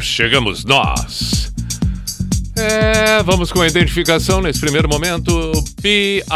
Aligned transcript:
Chegamos 0.00 0.64
nós. 0.64 1.52
É, 2.56 3.22
vamos 3.22 3.52
com 3.52 3.60
a 3.60 3.66
identificação 3.66 4.40
nesse 4.40 4.60
primeiro 4.60 4.88
momento. 4.88 5.52
P-I-J-A-M-A 5.82 6.26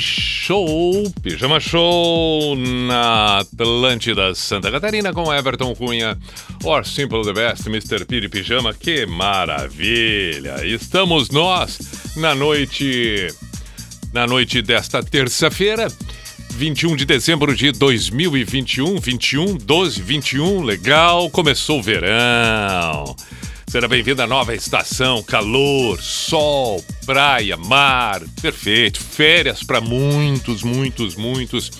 Show, 0.00 1.10
Pijama 1.22 1.58
Show 1.58 2.54
na 2.56 3.38
Atlântida 3.38 4.34
Santa 4.34 4.70
Catarina 4.70 5.14
com 5.14 5.32
Everton 5.32 5.74
Cunha. 5.74 6.18
Or 6.64 6.84
Simple 6.84 7.22
the 7.22 7.32
Best, 7.32 7.66
Mr. 7.66 8.04
Piri 8.04 8.28
Pijama, 8.28 8.74
que 8.74 9.06
maravilha! 9.06 10.66
Estamos 10.66 11.30
nós 11.30 11.78
na 12.16 12.34
noite 12.34 13.28
na 14.16 14.26
noite 14.26 14.62
desta 14.62 15.02
terça-feira, 15.02 15.92
21 16.52 16.96
de 16.96 17.04
dezembro 17.04 17.54
de 17.54 17.70
2021, 17.70 18.98
21, 18.98 19.58
12, 19.58 20.00
21, 20.00 20.62
legal, 20.62 21.28
começou 21.28 21.80
o 21.80 21.82
verão. 21.82 23.14
Será 23.66 23.86
bem-vindo 23.86 24.22
à 24.22 24.26
nova 24.26 24.54
estação, 24.54 25.22
calor, 25.22 26.00
sol, 26.00 26.82
praia, 27.04 27.58
mar, 27.58 28.22
perfeito, 28.40 28.98
férias 28.98 29.62
para 29.62 29.82
muitos, 29.82 30.62
muitos, 30.62 31.14
muitos, 31.14 31.70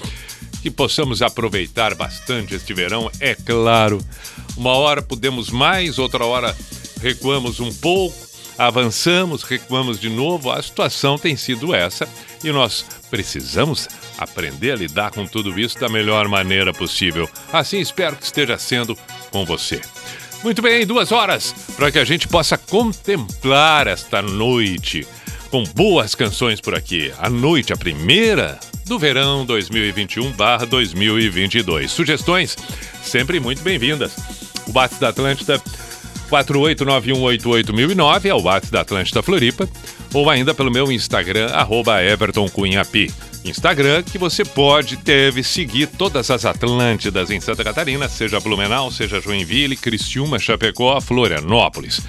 que 0.60 0.70
possamos 0.70 1.22
aproveitar 1.22 1.94
bastante 1.94 2.54
este 2.54 2.74
verão, 2.74 3.10
é 3.18 3.34
claro. 3.34 3.98
Uma 4.58 4.72
hora 4.72 5.00
podemos 5.00 5.48
mais, 5.48 5.98
outra 5.98 6.26
hora 6.26 6.54
recuamos 7.00 7.60
um 7.60 7.72
pouco, 7.72 8.25
avançamos, 8.58 9.42
recuamos 9.42 10.00
de 10.00 10.08
novo, 10.08 10.50
a 10.50 10.62
situação 10.62 11.18
tem 11.18 11.36
sido 11.36 11.74
essa 11.74 12.08
e 12.42 12.50
nós 12.50 12.84
precisamos 13.10 13.88
aprender 14.18 14.72
a 14.72 14.76
lidar 14.76 15.10
com 15.10 15.26
tudo 15.26 15.58
isso 15.58 15.78
da 15.78 15.88
melhor 15.88 16.28
maneira 16.28 16.72
possível. 16.72 17.28
Assim 17.52 17.80
espero 17.80 18.16
que 18.16 18.24
esteja 18.24 18.58
sendo 18.58 18.96
com 19.30 19.44
você. 19.44 19.80
Muito 20.42 20.62
bem, 20.62 20.86
duas 20.86 21.12
horas 21.12 21.54
para 21.76 21.90
que 21.90 21.98
a 21.98 22.04
gente 22.04 22.28
possa 22.28 22.56
contemplar 22.56 23.86
esta 23.86 24.22
noite 24.22 25.06
com 25.50 25.64
boas 25.64 26.14
canções 26.14 26.60
por 26.60 26.74
aqui. 26.74 27.12
A 27.18 27.28
noite, 27.28 27.72
a 27.72 27.76
primeira 27.76 28.58
do 28.86 28.98
verão 28.98 29.46
2021/2022. 29.46 31.88
Sugestões 31.88 32.56
sempre 33.02 33.40
muito 33.40 33.62
bem-vindas. 33.62 34.16
O 34.66 34.72
Bate 34.72 34.96
da 34.96 35.08
Atlântida 35.08 35.62
489188009 36.30 38.24
é 38.26 38.34
o 38.34 38.42
WhatsApp 38.42 38.72
da 38.72 38.80
Atlântida 38.82 39.22
Floripa, 39.22 39.68
ou 40.12 40.28
ainda 40.30 40.54
pelo 40.54 40.70
meu 40.70 40.90
Instagram, 40.90 41.46
arroba 41.48 42.02
evertoncunhapi. 42.02 43.10
Instagram 43.44 44.02
que 44.02 44.18
você 44.18 44.44
pode, 44.44 44.96
deve 44.96 45.42
seguir 45.42 45.86
todas 45.86 46.30
as 46.30 46.44
Atlântidas 46.44 47.30
em 47.30 47.40
Santa 47.40 47.62
Catarina, 47.62 48.08
seja 48.08 48.40
Blumenau, 48.40 48.90
seja 48.90 49.20
Joinville, 49.20 49.76
Criciúma, 49.76 50.38
Chapecó, 50.38 51.00
Florianópolis. 51.00 52.00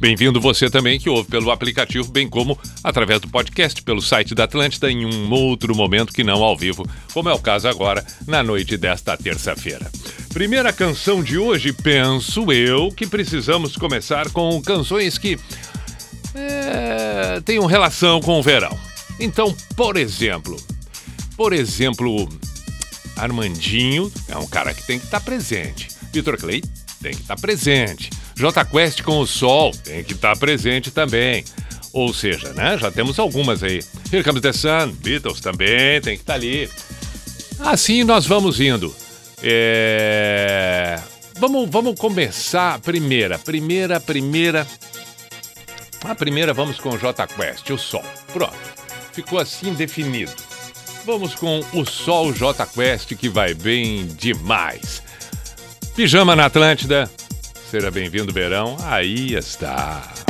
Bem-vindo 0.00 0.40
você 0.40 0.70
também 0.70 0.98
que 0.98 1.10
ouve 1.10 1.28
pelo 1.28 1.50
aplicativo, 1.50 2.10
bem 2.10 2.26
como 2.26 2.58
através 2.82 3.20
do 3.20 3.28
podcast 3.28 3.82
pelo 3.82 4.00
site 4.00 4.34
da 4.34 4.44
Atlântida 4.44 4.90
em 4.90 5.04
um 5.04 5.30
outro 5.30 5.76
momento 5.76 6.14
que 6.14 6.24
não 6.24 6.42
ao 6.42 6.56
vivo, 6.56 6.88
como 7.12 7.28
é 7.28 7.34
o 7.34 7.38
caso 7.38 7.68
agora 7.68 8.02
na 8.26 8.42
noite 8.42 8.78
desta 8.78 9.14
terça-feira. 9.14 9.92
Primeira 10.32 10.72
canção 10.72 11.22
de 11.22 11.36
hoje, 11.36 11.74
penso 11.74 12.50
eu 12.50 12.90
que 12.90 13.06
precisamos 13.06 13.76
começar 13.76 14.30
com 14.30 14.62
canções 14.62 15.18
que 15.18 15.38
é, 16.34 17.42
tenham 17.44 17.66
relação 17.66 18.20
com 18.20 18.38
o 18.38 18.42
verão. 18.42 18.76
Então, 19.18 19.54
por 19.76 19.98
exemplo, 19.98 20.56
por 21.36 21.52
exemplo, 21.52 22.26
Armandinho 23.16 24.10
é 24.28 24.38
um 24.38 24.46
cara 24.46 24.72
que 24.72 24.86
tem 24.86 24.98
que 24.98 25.04
estar 25.04 25.20
presente. 25.20 25.88
Vitor 26.10 26.38
Clay 26.38 26.62
tem 27.02 27.12
que 27.12 27.20
estar 27.20 27.36
presente. 27.36 28.08
J 28.40 28.64
Quest 28.64 29.02
com 29.02 29.18
o 29.20 29.26
Sol 29.26 29.70
tem 29.84 30.02
que 30.02 30.14
estar 30.14 30.36
presente 30.38 30.90
também. 30.90 31.44
Ou 31.92 32.14
seja, 32.14 32.52
né? 32.54 32.78
Já 32.78 32.90
temos 32.90 33.18
algumas 33.18 33.62
aí. 33.62 33.80
Here 34.10 34.24
Comes 34.24 34.40
the 34.40 34.52
Sun, 34.52 34.92
Beatles 34.92 35.40
também 35.40 36.00
tem 36.00 36.16
que 36.16 36.22
estar 36.22 36.34
ali. 36.34 36.68
Assim 37.58 38.02
nós 38.02 38.26
vamos 38.26 38.58
indo. 38.58 38.94
É... 39.42 40.98
Vamos, 41.38 41.68
vamos 41.68 41.98
começar 41.98 42.74
a 42.74 42.78
primeira. 42.78 43.38
Primeira, 43.38 44.00
primeira. 44.00 44.66
A 46.02 46.14
primeira 46.14 46.54
vamos 46.54 46.78
com 46.78 46.90
o 46.90 46.98
J 46.98 47.26
Quest, 47.26 47.68
o 47.70 47.76
Sol. 47.76 48.04
Pronto. 48.32 48.56
Ficou 49.12 49.38
assim 49.38 49.74
definido. 49.74 50.32
Vamos 51.04 51.34
com 51.34 51.62
o 51.74 51.84
Sol 51.84 52.32
J 52.32 52.66
Quest 52.66 53.14
que 53.16 53.28
vai 53.28 53.52
bem 53.52 54.06
demais. 54.06 55.02
Pijama 55.94 56.34
na 56.34 56.46
Atlântida. 56.46 57.10
Seja 57.70 57.88
bem-vindo, 57.88 58.32
verão. 58.32 58.76
Aí 58.82 59.34
está. 59.34 60.29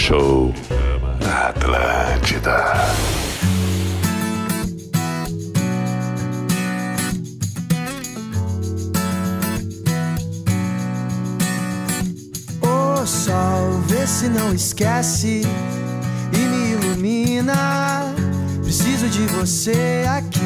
show 0.00 0.54
na 1.20 1.48
Atlântida. 1.48 2.56
O 12.62 13.06
sol, 13.06 13.82
vê 13.88 14.06
se 14.06 14.28
não 14.30 14.54
esquece 14.54 15.42
e 16.32 16.38
me 16.38 16.72
ilumina. 16.72 18.14
Preciso 18.62 19.06
de 19.06 19.26
você 19.26 20.06
aqui. 20.08 20.40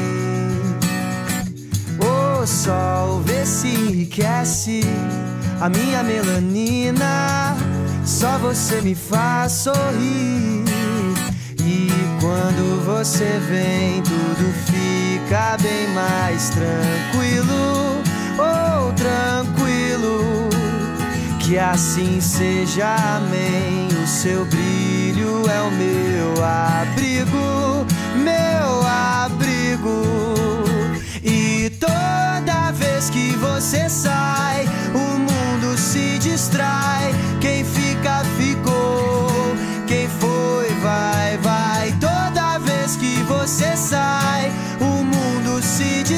O 1.97 2.45
sol, 2.45 3.21
vê 3.21 3.45
se 3.45 3.69
enriquece 3.69 4.81
a 5.61 5.69
minha 5.69 6.03
melanina. 6.03 7.55
Só 8.05 8.37
você 8.37 8.81
me 8.81 8.93
faz 8.93 9.51
sorrir. 9.51 10.63
E 11.59 11.89
quando 12.21 12.85
você 12.85 13.39
vem, 13.49 14.01
tudo 14.03 14.53
fica 14.65 15.57
bem 15.61 15.87
mais 15.93 16.49
tranquilo. 16.49 18.01
Oh, 18.37 18.93
tranquilo. 18.93 20.49
Que 21.39 21.57
assim 21.57 22.21
seja, 22.21 22.95
amém. 23.17 23.87
O 24.03 24.07
seu 24.07 24.45
brilho 24.45 25.49
é 25.49 25.61
o 25.61 25.71
meu 25.71 26.43
abrigo, 26.43 27.85
meu 28.23 28.87
abrigo. 28.87 30.03
E 31.23 31.71
toda 31.79 32.71
vez 32.71 33.09
que 33.09 33.35
você 33.37 33.89
sai, 33.89 34.67
o 34.93 35.17
mundo 35.17 35.75
se 35.77 36.19
distrai. 36.19 37.13
Quem 37.41 37.63
fica, 37.63 37.84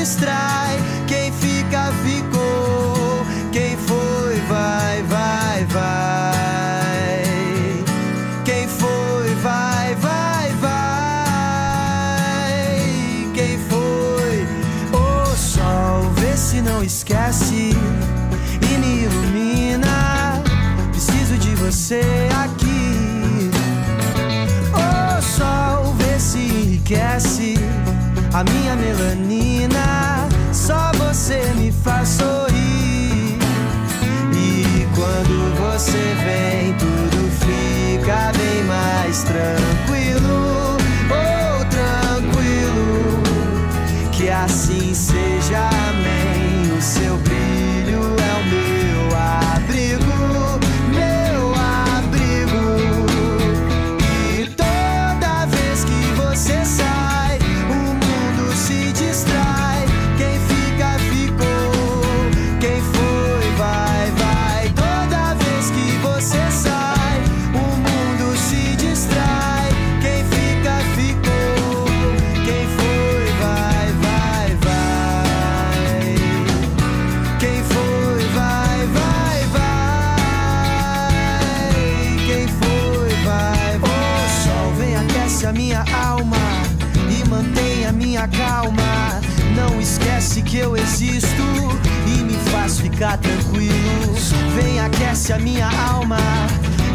distrai. 0.08 0.80
Quem 1.06 1.34
fica, 1.34 1.92
ficou. 2.04 3.26
Quem 3.52 3.76
foi, 3.76 4.40
vai, 4.48 5.04
vai, 5.04 5.66
vai. 5.66 7.24
Quem 8.46 8.68
foi, 8.70 9.36
vai, 9.44 9.96
vai, 9.96 10.54
vai. 10.62 10.78
Quem 13.34 13.60
foi? 13.70 14.48
O 14.94 15.36
sol, 15.36 16.10
vê 16.16 16.38
se 16.38 16.62
não 16.62 16.82
esquece 16.82 17.76
e 18.62 18.78
me 18.78 19.04
ilumina. 19.04 20.42
Preciso 20.92 21.38
de 21.38 21.54
você 21.56 22.30
aqui. 22.46 23.52
O 24.74 25.22
sol, 25.22 25.94
vê 25.96 26.18
se 26.18 26.40
enriquece 26.40 27.56
a 28.34 28.44
minha 28.44 28.76
melanina. 28.76 29.27
Você 35.88 36.16
vem, 36.26 36.74
tudo 36.74 37.32
fica 37.40 38.32
bem 38.38 38.64
mais 38.66 39.24
tranquilo. 39.24 40.78
Oh, 41.10 41.66
tranquilo. 41.70 43.22
Que 44.12 44.30
assim 44.30 44.94
seja, 44.94 45.70
que 90.48 90.60
eu 90.60 90.78
existo 90.78 91.44
e 92.08 92.24
me 92.24 92.34
faz 92.52 92.80
ficar 92.80 93.18
tranquilo. 93.18 94.16
Vem, 94.56 94.80
aquece 94.80 95.34
a 95.34 95.38
minha 95.38 95.68
alma 95.90 96.18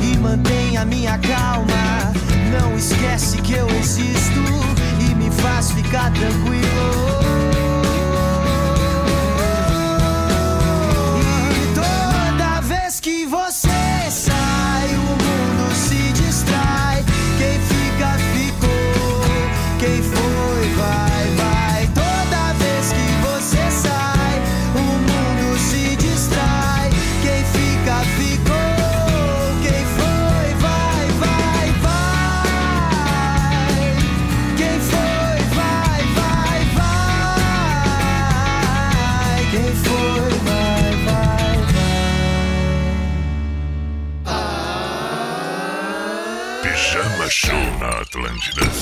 e 0.02 0.16
mantém 0.16 0.78
a 0.78 0.87
minha 0.87 1.18
calma. 1.18 2.12
Não 2.50 2.75
esquece 2.76 3.37
que 3.42 3.52
eu 3.52 3.68
existo 3.68 4.40
e 5.00 5.14
me 5.14 5.30
faz 5.30 5.71
ficar 5.71 6.11
tranquilo. 6.12 7.41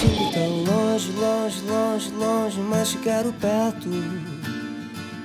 Sinto 0.00 0.32
tão 0.32 0.64
longe, 0.64 1.12
longe, 1.12 1.60
longe, 1.60 2.10
longe, 2.12 2.60
mas 2.60 2.88
te 2.88 2.96
quero 2.96 3.34
perto. 3.34 3.90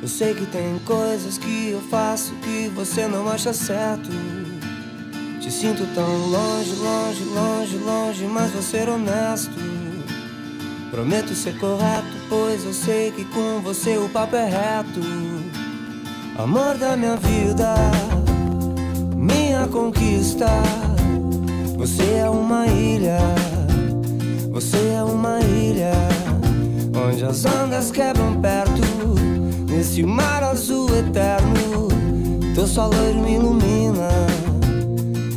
Eu 0.01 0.07
sei 0.09 0.33
que 0.33 0.45
tem 0.47 0.77
coisas 0.79 1.37
que 1.37 1.69
eu 1.69 1.79
faço 1.89 2.33
que 2.43 2.67
você 2.75 3.07
não 3.07 3.29
acha 3.29 3.53
certo. 3.53 4.09
Te 5.39 5.49
sinto 5.49 5.87
tão 5.95 6.27
longe, 6.27 6.75
longe, 6.75 7.23
longe, 7.23 7.77
longe, 7.77 8.25
mas 8.25 8.51
vou 8.51 8.61
ser 8.61 8.89
honesto. 8.89 9.55
Prometo 10.91 11.33
ser 11.33 11.57
correto, 11.57 12.17
pois 12.27 12.65
eu 12.65 12.73
sei 12.73 13.11
que 13.11 13.23
com 13.23 13.61
você 13.61 13.97
o 13.97 14.09
papo 14.09 14.35
é 14.35 14.43
reto. 14.43 14.99
Amor 16.37 16.77
da 16.77 16.97
minha 16.97 17.15
vida, 17.15 17.75
minha 19.15 19.67
conquista. 19.67 20.47
Você 21.77 22.15
é 22.15 22.29
uma 22.29 22.67
ilha, 22.67 23.19
você 24.55 24.77
é 24.95 25.03
uma 25.03 25.41
ilha, 25.41 25.91
onde 26.95 27.25
as 27.25 27.43
ondas 27.43 27.91
quebram 27.91 28.39
perto, 28.39 28.81
nesse 29.69 30.01
mar 30.01 30.41
azul 30.43 30.87
eterno. 30.95 31.89
Teu 32.55 32.65
sol 32.65 32.89
loiro 32.89 33.19
me 33.19 33.33
ilumina, 33.33 34.07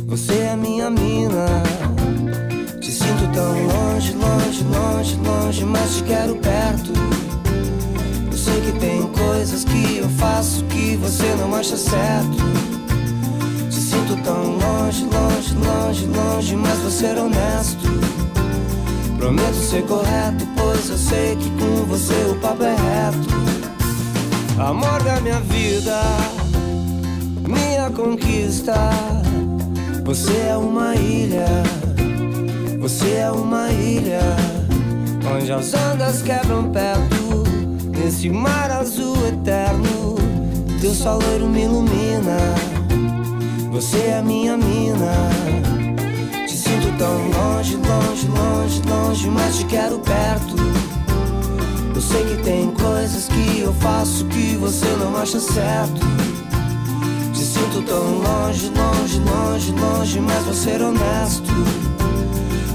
você 0.07 0.35
é 0.35 0.55
minha 0.55 0.89
mina. 0.89 1.47
Te 2.79 2.89
sinto 2.89 3.29
tão 3.33 3.51
longe, 3.67 4.13
longe, 4.13 4.63
longe, 4.63 5.15
longe, 5.17 5.65
mas 5.65 5.97
te 5.97 6.03
quero 6.03 6.37
perto. 6.37 6.93
Eu 8.31 8.37
sei 8.37 8.61
que 8.61 8.71
tem 8.79 9.05
coisas 9.07 9.65
que 9.65 9.97
eu 9.97 10.07
faço 10.11 10.63
que 10.63 10.95
você 10.95 11.35
não 11.35 11.53
acha 11.55 11.75
certo. 11.75 12.37
Te 13.69 13.75
sinto 13.81 14.15
tão 14.23 14.57
longe, 14.57 15.03
longe, 15.03 15.55
longe, 15.55 16.05
longe, 16.05 16.55
mas 16.55 16.79
vou 16.79 16.89
ser 16.89 17.17
honesto. 17.17 18.08
Prometo 19.19 19.53
ser 19.53 19.83
correto, 19.83 20.47
pois 20.55 20.89
eu 20.89 20.97
sei 20.97 21.35
que 21.35 21.49
com 21.51 21.83
você 21.85 22.13
o 22.31 22.35
papo 22.35 22.63
é 22.63 22.73
reto. 22.73 23.27
Amor 24.57 25.03
da 25.03 25.19
minha 25.19 25.41
vida, 25.41 26.01
minha 27.45 27.89
conquista. 27.89 28.73
Você 30.05 30.31
é 30.49 30.55
uma 30.55 30.95
ilha, 30.95 31.47
você 32.79 33.15
é 33.15 33.29
uma 33.29 33.69
ilha, 33.71 34.21
onde 35.35 35.51
as 35.51 35.73
ondas 35.73 36.21
quebram 36.21 36.71
perto, 36.71 37.43
nesse 37.91 38.29
mar 38.29 38.71
azul 38.71 39.17
eterno. 39.27 40.15
Teu 40.79 40.93
sol 40.93 41.19
loiro 41.21 41.47
me 41.47 41.63
ilumina, 41.63 42.37
você 43.69 43.97
é 43.97 44.21
minha 44.21 44.55
mina. 44.55 45.78
Sinto 46.69 46.95
tão 46.97 47.29
longe, 47.29 47.75
longe, 47.77 48.27
longe, 48.27 48.81
longe, 48.87 49.29
mas 49.29 49.57
te 49.57 49.65
quero 49.65 49.99
perto. 49.99 50.55
Eu 51.95 52.01
sei 52.01 52.23
que 52.23 52.43
tem 52.43 52.71
coisas 52.71 53.27
que 53.27 53.59
eu 53.61 53.73
faço 53.73 54.25
que 54.25 54.55
você 54.57 54.85
não 54.97 55.17
acha 55.17 55.39
certo. 55.39 55.99
Te 57.33 57.39
sinto 57.43 57.81
tão 57.81 58.19
longe, 58.19 58.69
longe, 58.69 59.19
longe, 59.19 59.71
longe, 59.71 60.19
mas 60.19 60.45
vou 60.45 60.53
ser 60.53 60.81
honesto. 60.81 61.49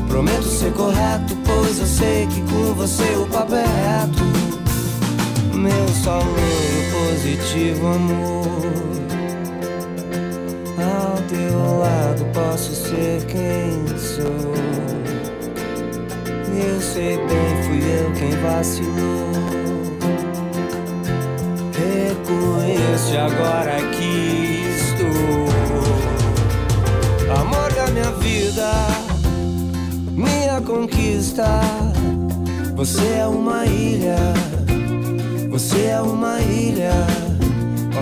Prometo 0.08 0.44
ser 0.44 0.72
correto, 0.72 1.36
pois 1.44 1.78
eu 1.78 1.86
sei 1.86 2.26
que 2.26 2.40
com 2.42 2.74
você 2.74 3.16
o 3.16 3.26
papo 3.26 3.54
é 3.54 3.64
reto. 3.64 4.22
Meu 5.54 5.88
saludo 6.02 6.34
positivo, 6.92 7.86
amor. 7.86 8.53
Lado 11.84 12.24
posso 12.32 12.74
ser 12.74 13.24
quem 13.26 13.86
sou. 13.98 14.54
Eu 16.56 16.80
sei 16.80 17.18
bem, 17.18 17.62
fui 17.64 17.82
eu 18.00 18.12
quem 18.12 18.30
vacilou. 18.40 19.32
Reconheço 21.76 23.18
agora 23.18 23.76
que 23.96 24.64
estou. 24.78 25.44
Amor 27.38 27.72
da 27.74 27.86
minha 27.88 28.12
vida, 28.12 28.70
minha 30.12 30.60
conquista. 30.62 31.60
Você 32.76 33.06
é 33.20 33.26
uma 33.26 33.66
ilha, 33.66 34.16
você 35.50 35.86
é 35.86 36.00
uma 36.00 36.40
ilha. 36.40 37.06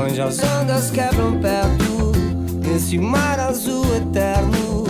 Onde 0.05 0.21
as 0.21 0.39
ondas 0.43 0.91
quebram 0.91 1.39
perto, 1.41 2.13
nesse 2.67 2.99
mar 2.99 3.42
eterno. 3.95 4.85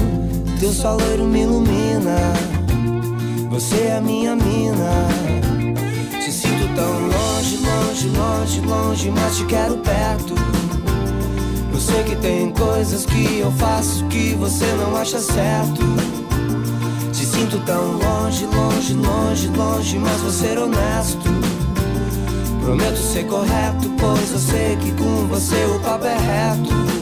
Teu 0.59 0.73
soleiro 0.73 1.25
me 1.25 1.43
ilumina. 1.43 2.17
Você 3.51 3.77
é 3.83 4.01
minha 4.01 4.37
mina. 4.37 5.09
Te 6.23 6.33
sinto 6.33 6.75
tão 6.75 6.93
longe, 7.09 7.57
longe, 7.57 8.09
longe, 8.09 8.61
longe, 8.61 9.11
mas 9.11 9.37
te 9.37 9.45
quero 9.45 9.77
perto. 9.79 10.35
Eu 11.73 11.81
sei 11.81 12.03
que 12.05 12.17
tem 12.17 12.51
coisas 12.53 13.05
que 13.05 13.41
eu 13.41 13.51
faço 13.53 14.05
que 14.07 14.35
você 14.35 14.67
não 14.75 14.97
acha 14.97 15.19
certo. 15.19 15.83
Te 17.13 17.27
sinto 17.27 17.59
tão 17.67 17.99
longe, 17.99 18.47
longe, 18.47 18.95
longe, 18.95 19.49
longe, 19.49 19.99
mas 19.99 20.21
vou 20.21 20.31
ser 20.31 20.59
honesto. 20.59 21.29
Prometo 22.65 22.99
ser 22.99 23.27
correto, 23.27 23.91
pois 23.99 24.33
eu 24.33 24.39
sei 24.39 24.77
que 24.77 24.93
com 24.93 25.27
você 25.27 25.65
o 25.65 25.81
papo 25.81 26.07
é 26.07 26.17
reto. 26.17 27.02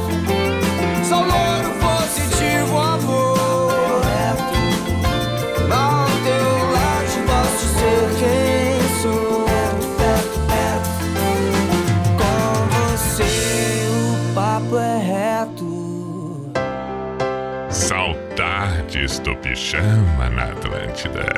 Pijama 19.51 20.29
na 20.29 20.43
Atlântida. 20.43 21.30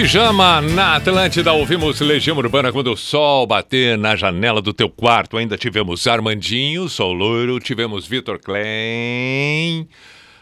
Pijama 0.00 0.62
na 0.62 0.96
Atlântida, 0.96 1.52
ouvimos 1.52 2.00
Legião 2.00 2.38
Urbana 2.38 2.72
quando 2.72 2.90
o 2.90 2.96
sol 2.96 3.46
bater 3.46 3.98
na 3.98 4.16
janela 4.16 4.62
do 4.62 4.72
teu 4.72 4.88
quarto. 4.88 5.36
Ainda 5.36 5.58
tivemos 5.58 6.06
Armandinho, 6.06 6.88
Sol 6.88 7.12
Loiro, 7.12 7.60
tivemos 7.60 8.06
Vitor 8.06 8.38
Klein, 8.38 9.86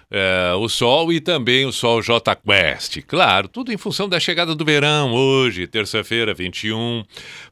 é, 0.09 0.53
o 0.57 0.69
Sol 0.69 1.13
e 1.13 1.21
também 1.21 1.67
o 1.67 1.73
Sol 1.73 2.01
J 2.01 2.37
Quest. 2.37 3.03
Claro, 3.03 3.49
tudo 3.49 3.73
em 3.73 3.77
função 3.77 4.09
da 4.09 4.21
chegada 4.21 4.55
do 4.55 4.65
verão 4.65 5.13
hoje, 5.13 5.67
terça-feira, 5.67 6.33
21. 6.33 7.03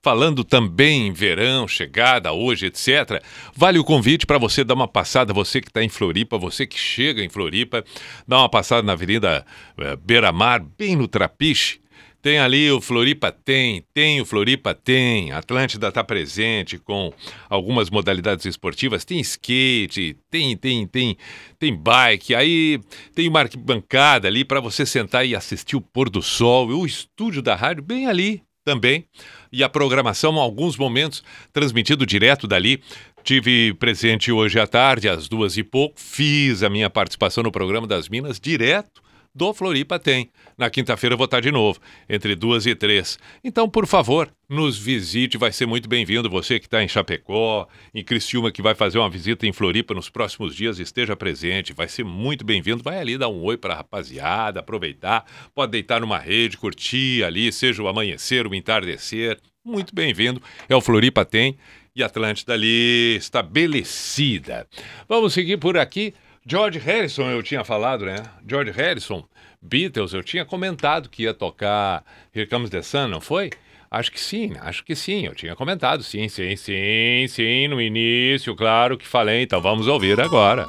Falando 0.00 0.44
também 0.44 1.08
em 1.08 1.12
verão, 1.12 1.66
chegada 1.66 2.32
hoje, 2.32 2.66
etc. 2.66 3.20
Vale 3.52 3.80
o 3.80 3.84
convite 3.84 4.24
para 4.26 4.38
você 4.38 4.62
dar 4.62 4.74
uma 4.74 4.86
passada, 4.86 5.34
você 5.34 5.60
que 5.60 5.66
está 5.66 5.82
em 5.82 5.88
Floripa, 5.88 6.38
você 6.38 6.68
que 6.68 6.78
chega 6.78 7.20
em 7.20 7.28
Floripa, 7.28 7.84
dá 8.28 8.38
uma 8.38 8.48
passada 8.48 8.84
na 8.84 8.92
Avenida 8.92 9.44
é, 9.76 9.96
Beira 9.96 10.30
Mar, 10.30 10.64
bem 10.78 10.94
no 10.94 11.08
Trapiche. 11.08 11.84
Tem 12.26 12.40
ali 12.40 12.68
o 12.72 12.80
Floripa 12.80 13.30
Tem, 13.30 13.84
tem 13.94 14.20
o 14.20 14.26
Floripa 14.26 14.74
Tem, 14.74 15.30
Atlântida 15.30 15.86
está 15.86 16.02
presente 16.02 16.76
com 16.76 17.12
algumas 17.48 17.88
modalidades 17.88 18.44
esportivas, 18.46 19.04
tem 19.04 19.20
skate, 19.20 20.16
tem 20.28 20.56
tem 20.56 20.88
tem 20.88 21.16
tem 21.56 21.72
bike, 21.72 22.34
aí 22.34 22.80
tem 23.14 23.28
uma 23.28 23.42
arquibancada 23.42 24.26
ali 24.26 24.44
para 24.44 24.58
você 24.58 24.84
sentar 24.84 25.24
e 25.24 25.36
assistir 25.36 25.76
o 25.76 25.80
pôr 25.80 26.10
do 26.10 26.20
sol, 26.20 26.66
o 26.70 26.84
estúdio 26.84 27.40
da 27.40 27.54
rádio 27.54 27.84
bem 27.84 28.08
ali 28.08 28.42
também, 28.64 29.04
e 29.52 29.62
a 29.62 29.68
programação 29.68 30.34
em 30.34 30.40
alguns 30.40 30.76
momentos 30.76 31.22
transmitido 31.52 32.04
direto 32.04 32.48
dali. 32.48 32.82
Tive 33.22 33.72
presente 33.74 34.32
hoje 34.32 34.58
à 34.58 34.66
tarde, 34.66 35.08
às 35.08 35.28
duas 35.28 35.56
e 35.56 35.62
pouco, 35.62 35.94
fiz 36.00 36.64
a 36.64 36.68
minha 36.68 36.90
participação 36.90 37.44
no 37.44 37.52
programa 37.52 37.86
das 37.86 38.08
Minas 38.08 38.40
direto 38.40 39.05
do 39.36 39.52
Floripa 39.52 39.98
tem. 39.98 40.30
Na 40.56 40.70
quinta-feira 40.70 41.12
eu 41.12 41.18
vou 41.18 41.26
estar 41.26 41.40
de 41.40 41.52
novo, 41.52 41.78
entre 42.08 42.34
duas 42.34 42.64
e 42.64 42.74
três. 42.74 43.18
Então, 43.44 43.68
por 43.68 43.86
favor, 43.86 44.32
nos 44.48 44.78
visite, 44.78 45.36
vai 45.36 45.52
ser 45.52 45.66
muito 45.66 45.86
bem-vindo. 45.86 46.30
Você 46.30 46.58
que 46.58 46.66
está 46.66 46.82
em 46.82 46.88
Chapecó, 46.88 47.68
em 47.94 48.02
Criciúma, 48.02 48.50
que 48.50 48.62
vai 48.62 48.74
fazer 48.74 48.98
uma 48.98 49.10
visita 49.10 49.46
em 49.46 49.52
Floripa 49.52 49.92
nos 49.92 50.08
próximos 50.08 50.56
dias, 50.56 50.78
esteja 50.78 51.14
presente, 51.14 51.74
vai 51.74 51.86
ser 51.86 52.02
muito 52.02 52.46
bem-vindo. 52.46 52.82
Vai 52.82 52.98
ali 52.98 53.18
dar 53.18 53.28
um 53.28 53.42
oi 53.42 53.58
para 53.58 53.74
a 53.74 53.76
rapaziada, 53.76 54.60
aproveitar, 54.60 55.26
pode 55.54 55.72
deitar 55.72 56.00
numa 56.00 56.18
rede, 56.18 56.56
curtir 56.56 57.22
ali, 57.22 57.52
seja 57.52 57.82
o 57.82 57.88
amanhecer, 57.88 58.46
o 58.46 58.54
entardecer. 58.54 59.38
Muito 59.62 59.94
bem-vindo. 59.94 60.40
É 60.66 60.74
o 60.74 60.80
Floripa 60.80 61.26
Tem 61.26 61.58
e 61.94 62.02
Atlântida 62.02 62.54
ali 62.54 63.16
estabelecida. 63.16 64.66
Vamos 65.06 65.34
seguir 65.34 65.58
por 65.58 65.76
aqui. 65.76 66.14
George 66.48 66.78
Harrison, 66.78 67.28
eu 67.28 67.42
tinha 67.42 67.64
falado, 67.64 68.04
né? 68.04 68.22
George 68.48 68.70
Harrison, 68.70 69.24
Beatles, 69.60 70.12
eu 70.12 70.22
tinha 70.22 70.44
comentado 70.44 71.08
que 71.08 71.24
ia 71.24 71.34
tocar 71.34 72.04
Here 72.32 72.48
Comes 72.48 72.70
the 72.70 72.82
Sun, 72.82 73.08
não 73.08 73.20
foi? 73.20 73.50
Acho 73.90 74.12
que 74.12 74.20
sim, 74.20 74.52
acho 74.60 74.84
que 74.84 74.94
sim, 74.94 75.26
eu 75.26 75.34
tinha 75.34 75.56
comentado, 75.56 76.04
sim, 76.04 76.28
sim, 76.28 76.54
sim, 76.54 77.26
sim, 77.28 77.66
no 77.66 77.80
início, 77.80 78.54
claro 78.54 78.96
que 78.96 79.08
falei, 79.08 79.42
então 79.42 79.60
vamos 79.60 79.88
ouvir 79.88 80.20
agora. 80.20 80.68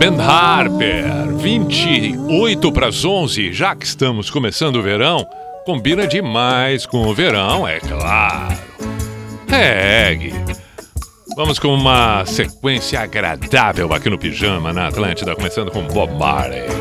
Ben 0.00 0.18
Harper, 0.18 1.36
28 1.36 2.72
para 2.72 2.86
as 2.86 3.04
11, 3.04 3.52
já 3.52 3.76
que 3.76 3.84
estamos 3.84 4.30
começando 4.30 4.76
o 4.76 4.82
verão, 4.82 5.26
combina 5.66 6.06
demais 6.06 6.86
com 6.86 7.06
o 7.06 7.14
verão, 7.14 7.68
é 7.68 7.78
claro. 7.80 8.56
É, 9.52 10.10
Egg. 10.10 10.32
Vamos 11.36 11.58
com 11.58 11.74
uma 11.74 12.24
sequência 12.24 12.98
agradável 12.98 13.92
aqui 13.92 14.08
no 14.08 14.16
Pijama 14.16 14.72
na 14.72 14.86
Atlântida, 14.88 15.36
começando 15.36 15.70
com 15.70 15.82
Bob 15.82 16.14
Marley. 16.14 16.79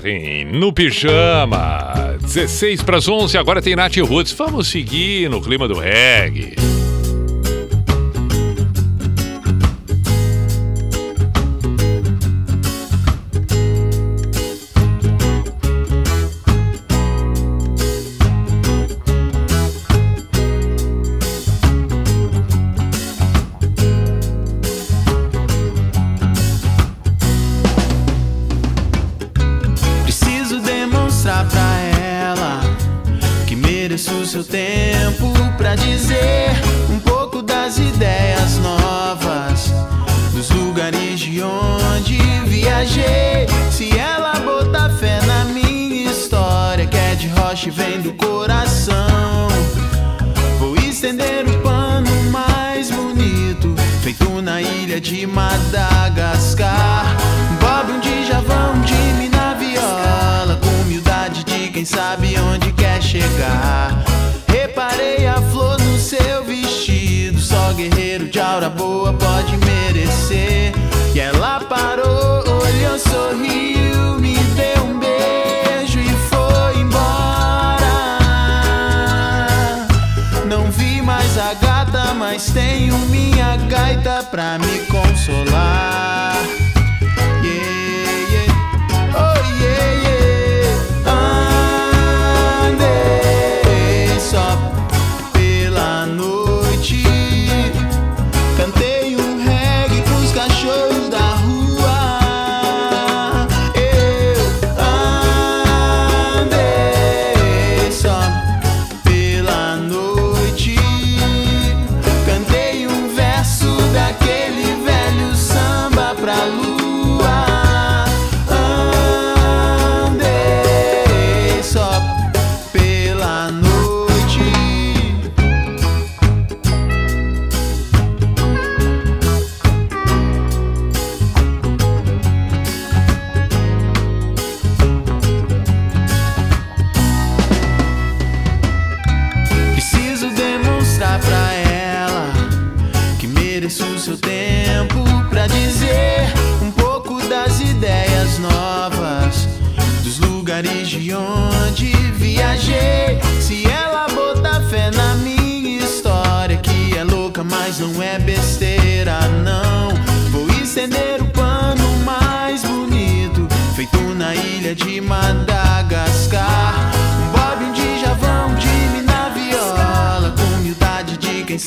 Martin, 0.00 0.44
no 0.58 0.72
pijama. 0.72 2.16
16 2.22 2.82
para 2.82 2.96
as 2.96 3.06
11, 3.06 3.36
agora 3.36 3.60
tem 3.60 3.76
Nath 3.76 3.96
Roots. 3.98 4.32
Vamos 4.32 4.68
seguir 4.68 5.28
no 5.28 5.40
clima 5.40 5.68
do 5.68 5.78
reggae. 5.78 6.59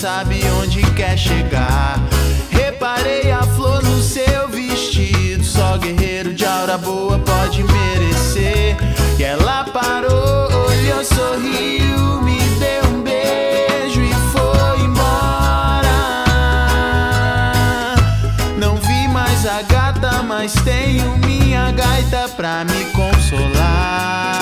sabe 0.04 0.42
onde 0.62 0.82
quer 0.98 1.18
chegar. 1.18 1.98
Reparei 2.52 3.32
a 3.32 3.42
flor 3.42 3.82
no 3.82 4.04
seu 4.04 4.50
vestido, 4.50 5.42
só 5.46 5.78
guerreiro 5.78 6.34
de 6.34 6.46
aura 6.46 6.78
boa 6.78 7.18
pode 7.20 7.64
merecer. 7.64 8.76
E 9.18 9.24
ela 9.24 9.64
parou, 9.64 10.52
olhou, 10.68 11.06
sorriu, 11.06 12.22
me 12.22 12.38
deu 12.60 12.84
um 12.92 13.02
beijo 13.02 14.02
e 14.02 14.14
foi 14.34 14.82
embora. 14.82 15.88
Não 18.58 18.76
vi 18.76 19.08
mais 19.08 19.46
a 19.46 19.62
gata, 19.62 20.22
mas 20.22 20.52
tenho 20.66 21.18
minha 21.20 21.72
gaita 21.72 22.28
pra 22.36 22.66
me 22.66 22.84
consolar. 22.92 24.33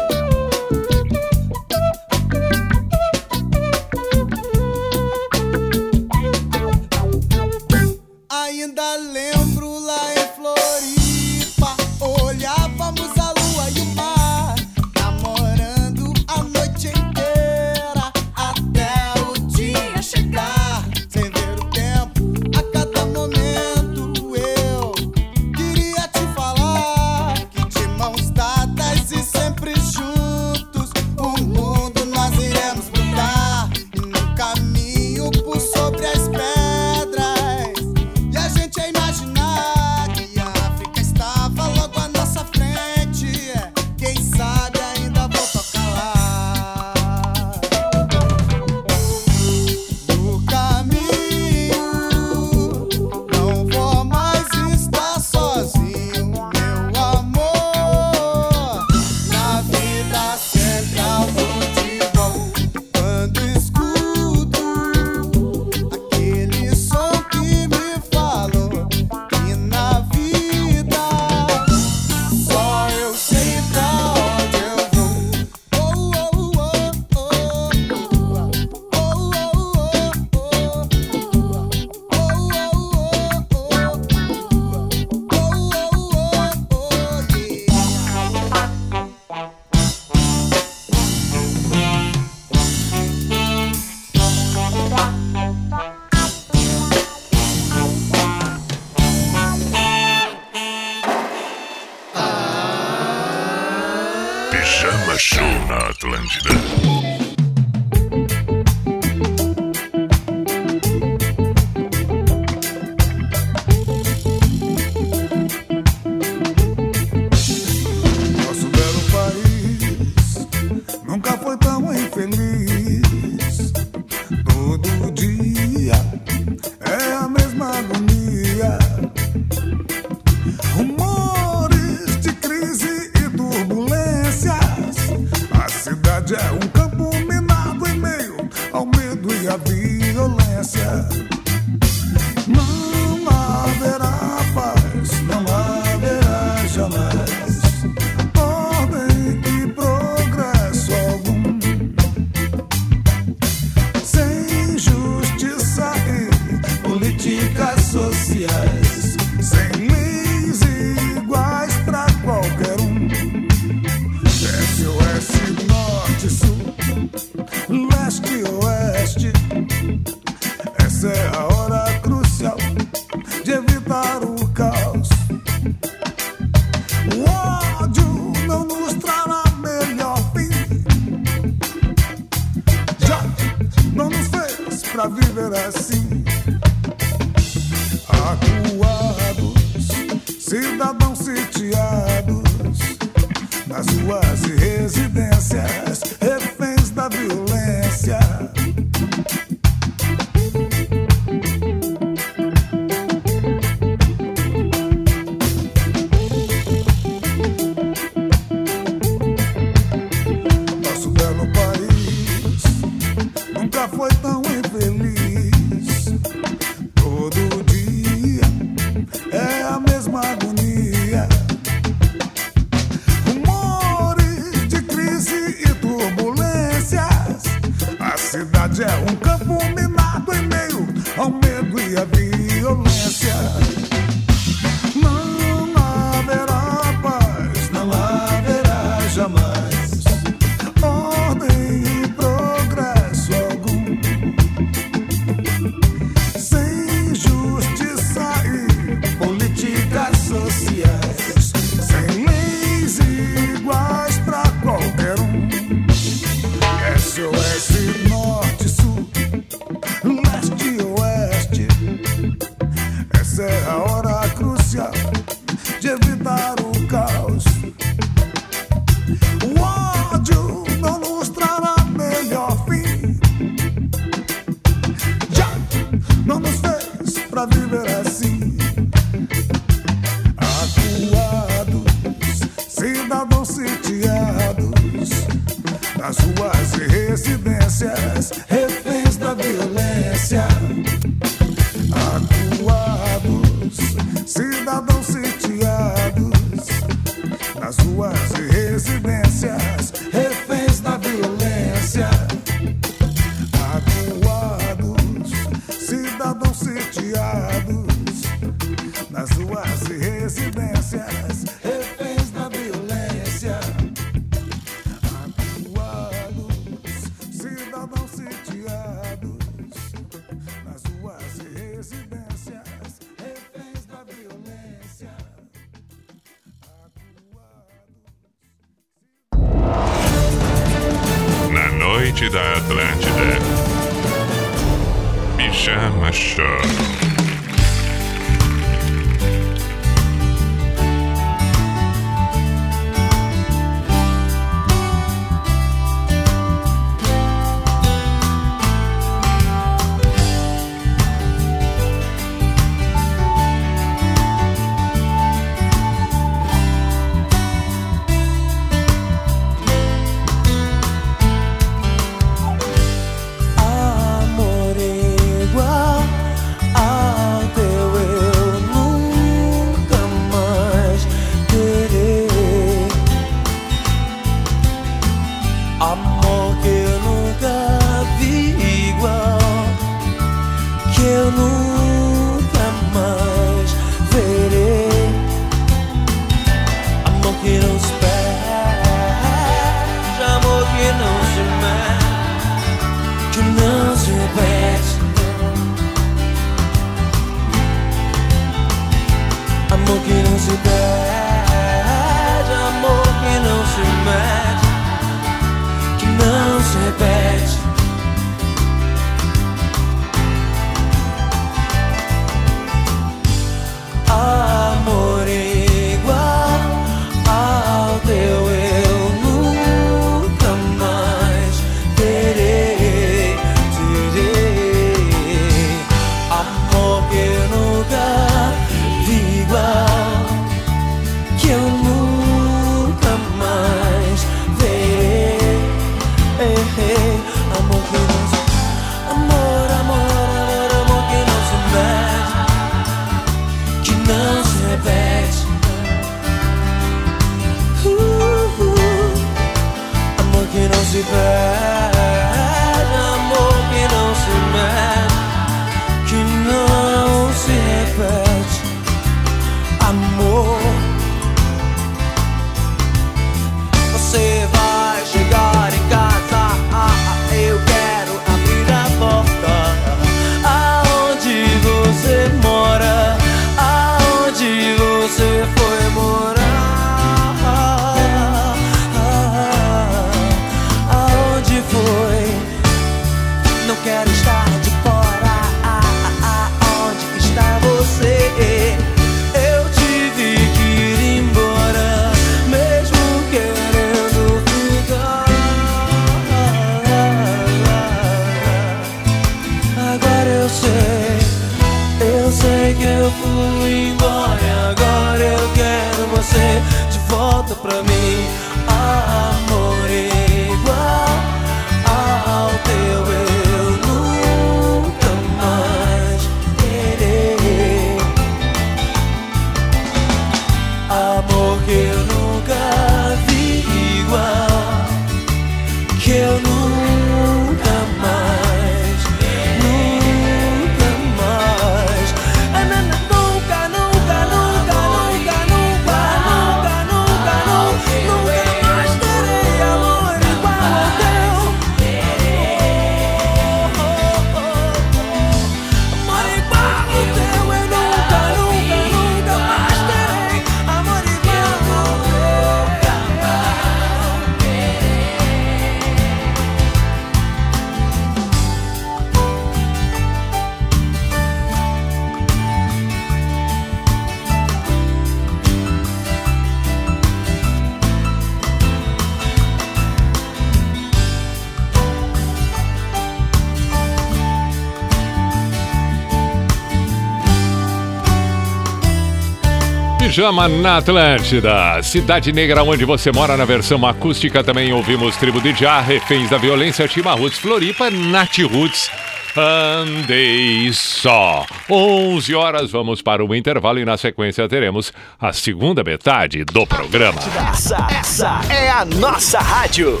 Pijama 580.14 580.46
na 580.46 580.76
Atlântida, 580.76 581.82
Cidade 581.82 582.32
Negra, 582.32 582.62
onde 582.62 582.84
você 582.84 583.10
mora 583.10 583.36
na 583.36 583.44
versão 583.44 583.84
acústica. 583.84 584.44
Também 584.44 584.72
ouvimos 584.72 585.16
Tribo 585.16 585.40
de 585.40 585.52
Já, 585.52 585.80
Reféns 585.80 586.30
da 586.30 586.38
Violência, 586.38 586.86
Tima 586.86 587.14
Roots, 587.14 587.36
Floripa, 587.36 587.90
Nat 587.90 588.38
Roots. 588.38 588.92
Andei 589.36 590.72
só. 590.72 591.44
11 591.68 592.32
horas, 592.32 592.70
vamos 592.70 593.02
para 593.02 593.24
o 593.24 593.34
intervalo 593.34 593.80
e 593.80 593.84
na 593.84 593.96
sequência 593.96 594.48
teremos 594.48 594.92
a 595.20 595.32
segunda 595.32 595.82
metade 595.82 596.44
do 596.44 596.64
programa. 596.64 597.20
Essa, 597.50 597.84
essa 597.90 598.40
é 598.48 598.70
a 598.70 598.84
nossa 598.84 599.40
rádio. 599.40 600.00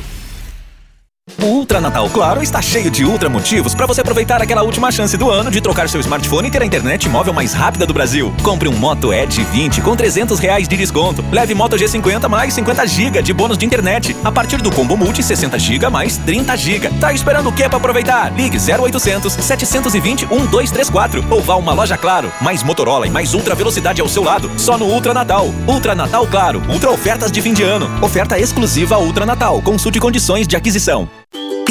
Natal 1.94 2.10
Claro 2.10 2.42
está 2.42 2.60
cheio 2.60 2.90
de 2.90 3.04
ultra 3.04 3.28
motivos 3.28 3.72
para 3.72 3.86
você 3.86 4.00
aproveitar 4.00 4.42
aquela 4.42 4.64
última 4.64 4.90
chance 4.90 5.16
do 5.16 5.30
ano 5.30 5.48
de 5.48 5.60
trocar 5.60 5.88
seu 5.88 6.00
smartphone 6.00 6.48
e 6.48 6.50
ter 6.50 6.60
a 6.60 6.66
internet 6.66 7.08
móvel 7.08 7.32
mais 7.32 7.52
rápida 7.52 7.86
do 7.86 7.94
Brasil. 7.94 8.34
Compre 8.42 8.68
um 8.68 8.72
Moto 8.72 9.14
Edge 9.14 9.44
20 9.44 9.80
com 9.80 9.94
300 9.94 10.40
reais 10.40 10.66
de 10.66 10.76
desconto. 10.76 11.24
Leve 11.30 11.54
Moto 11.54 11.76
G50 11.76 12.28
mais 12.28 12.52
50 12.52 12.84
GB 12.84 13.22
de 13.22 13.32
bônus 13.32 13.56
de 13.56 13.64
internet. 13.64 14.16
A 14.24 14.32
partir 14.32 14.60
do 14.60 14.72
combo 14.72 14.96
multi 14.96 15.22
60 15.22 15.56
GB 15.56 15.88
mais 15.88 16.16
30 16.16 16.56
GB. 16.56 16.88
Tá 16.98 17.12
esperando 17.12 17.48
o 17.48 17.52
que 17.52 17.68
para 17.68 17.76
aproveitar? 17.76 18.32
Ligue 18.34 18.58
0800 18.58 19.32
720 19.32 20.26
1234 20.26 21.24
ou 21.30 21.40
vá 21.40 21.54
a 21.54 21.58
uma 21.58 21.74
loja 21.74 21.96
Claro. 21.96 22.28
Mais 22.40 22.64
Motorola 22.64 23.06
e 23.06 23.10
mais 23.10 23.34
ultra 23.34 23.54
velocidade 23.54 24.00
ao 24.00 24.08
seu 24.08 24.24
lado. 24.24 24.50
Só 24.56 24.76
no 24.76 24.86
Ultra 24.86 25.14
Natal. 25.14 25.46
Ultra 25.68 25.94
Natal 25.94 26.26
Claro. 26.26 26.60
Ultra 26.68 26.90
ofertas 26.90 27.30
de 27.30 27.40
fim 27.40 27.52
de 27.52 27.62
ano. 27.62 27.88
Oferta 28.02 28.36
exclusiva 28.36 28.98
Ultra 28.98 29.24
Natal. 29.24 29.62
Consulte 29.62 30.00
condições 30.00 30.48
de 30.48 30.56
aquisição. 30.56 31.08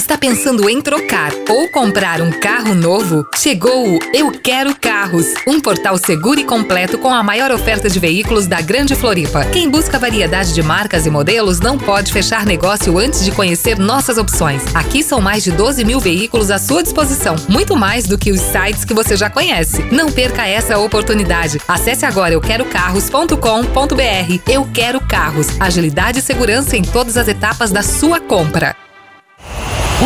Está 0.03 0.17
pensando 0.17 0.69
em 0.69 0.81
trocar 0.81 1.31
ou 1.47 1.69
comprar 1.69 2.21
um 2.21 2.29
carro 2.29 2.75
novo? 2.75 3.25
Chegou 3.37 3.87
o 3.87 3.99
Eu 4.13 4.31
Quero 4.31 4.75
Carros, 4.75 5.27
um 5.47 5.61
portal 5.61 5.97
seguro 5.97 6.41
e 6.41 6.43
completo 6.43 6.97
com 6.97 7.07
a 7.07 7.23
maior 7.23 7.51
oferta 7.51 7.89
de 7.89 8.01
veículos 8.01 8.45
da 8.45 8.59
Grande 8.59 8.95
Floripa. 8.95 9.45
Quem 9.45 9.69
busca 9.69 9.97
variedade 9.97 10.53
de 10.53 10.61
marcas 10.61 11.05
e 11.05 11.09
modelos 11.09 11.61
não 11.61 11.77
pode 11.77 12.11
fechar 12.11 12.45
negócio 12.45 12.99
antes 12.99 13.23
de 13.23 13.31
conhecer 13.31 13.79
nossas 13.79 14.17
opções. 14.17 14.61
Aqui 14.75 15.01
são 15.01 15.21
mais 15.21 15.41
de 15.41 15.51
12 15.51 15.85
mil 15.85 16.01
veículos 16.01 16.51
à 16.51 16.59
sua 16.59 16.83
disposição, 16.83 17.37
muito 17.47 17.73
mais 17.73 18.05
do 18.05 18.17
que 18.17 18.33
os 18.33 18.41
sites 18.41 18.83
que 18.83 18.93
você 18.93 19.15
já 19.15 19.29
conhece. 19.29 19.81
Não 19.89 20.11
perca 20.11 20.45
essa 20.45 20.77
oportunidade. 20.77 21.61
Acesse 21.65 22.05
agora 22.05 22.33
euquerocarros.com.br. 22.33 24.51
Eu 24.51 24.67
Quero 24.73 24.99
Carros, 24.99 25.47
agilidade 25.61 26.19
e 26.19 26.21
segurança 26.21 26.75
em 26.75 26.81
todas 26.81 27.15
as 27.15 27.29
etapas 27.29 27.71
da 27.71 27.81
sua 27.81 28.19
compra. 28.19 28.75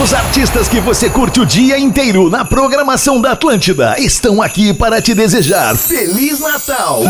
Os 0.01 0.13
artistas 0.13 0.67
que 0.67 0.79
você 0.79 1.09
curte 1.09 1.39
o 1.39 1.45
dia 1.45 1.79
inteiro 1.79 2.29
na 2.29 2.45
programação 2.45 3.19
da 3.19 3.31
Atlântida 3.31 3.95
estão 3.97 4.43
aqui 4.43 4.71
para 4.71 5.01
te 5.01 5.15
desejar 5.15 5.75
Feliz 5.75 6.39
Natal! 6.39 7.01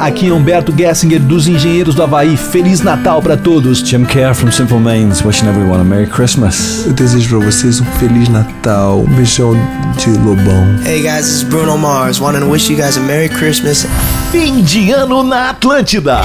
Aqui 0.00 0.28
é 0.28 0.32
Humberto 0.32 0.74
Gessinger 0.76 1.20
dos 1.20 1.46
Engenheiros 1.46 1.94
do 1.94 2.02
Havaí. 2.02 2.36
Feliz 2.36 2.80
Natal 2.80 3.22
para 3.22 3.36
todos. 3.36 3.78
Jim 3.78 4.04
Kerr 4.04 4.34
from 4.34 4.50
Simple 4.50 4.80
Minds, 4.80 5.24
wishing 5.24 5.46
everyone 5.48 5.80
a 5.80 5.84
Merry 5.84 6.08
Christmas. 6.08 6.84
Eu 6.86 6.92
desejo 6.92 7.38
para 7.38 7.46
vocês 7.46 7.80
um 7.80 7.86
Feliz 8.00 8.28
Natal, 8.28 8.98
um 8.98 9.14
beijão 9.14 9.54
de 9.96 10.10
Lobão. 10.10 10.76
Hey 10.84 11.02
guys, 11.02 11.26
this 11.26 11.36
is 11.36 11.42
Bruno 11.44 11.78
Mars. 11.78 12.18
Wanted 12.18 12.40
to 12.40 12.50
wish 12.50 12.68
you 12.68 12.76
guys 12.76 12.96
a 12.96 13.00
Merry 13.00 13.28
Christmas. 13.28 13.86
Fim 14.32 14.60
de 14.62 14.90
ano 14.90 15.22
na 15.22 15.50
Atlântida. 15.50 16.22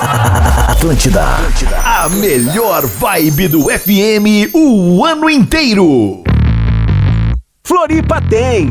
Atlântida. 0.00 1.24
A 1.84 2.08
melhor 2.08 2.86
vibe 2.86 3.48
do 3.48 3.64
FM 3.64 4.54
o 4.54 5.04
ano 5.04 5.28
inteiro. 5.28 6.22
Floripa 7.62 8.20
tem, 8.22 8.70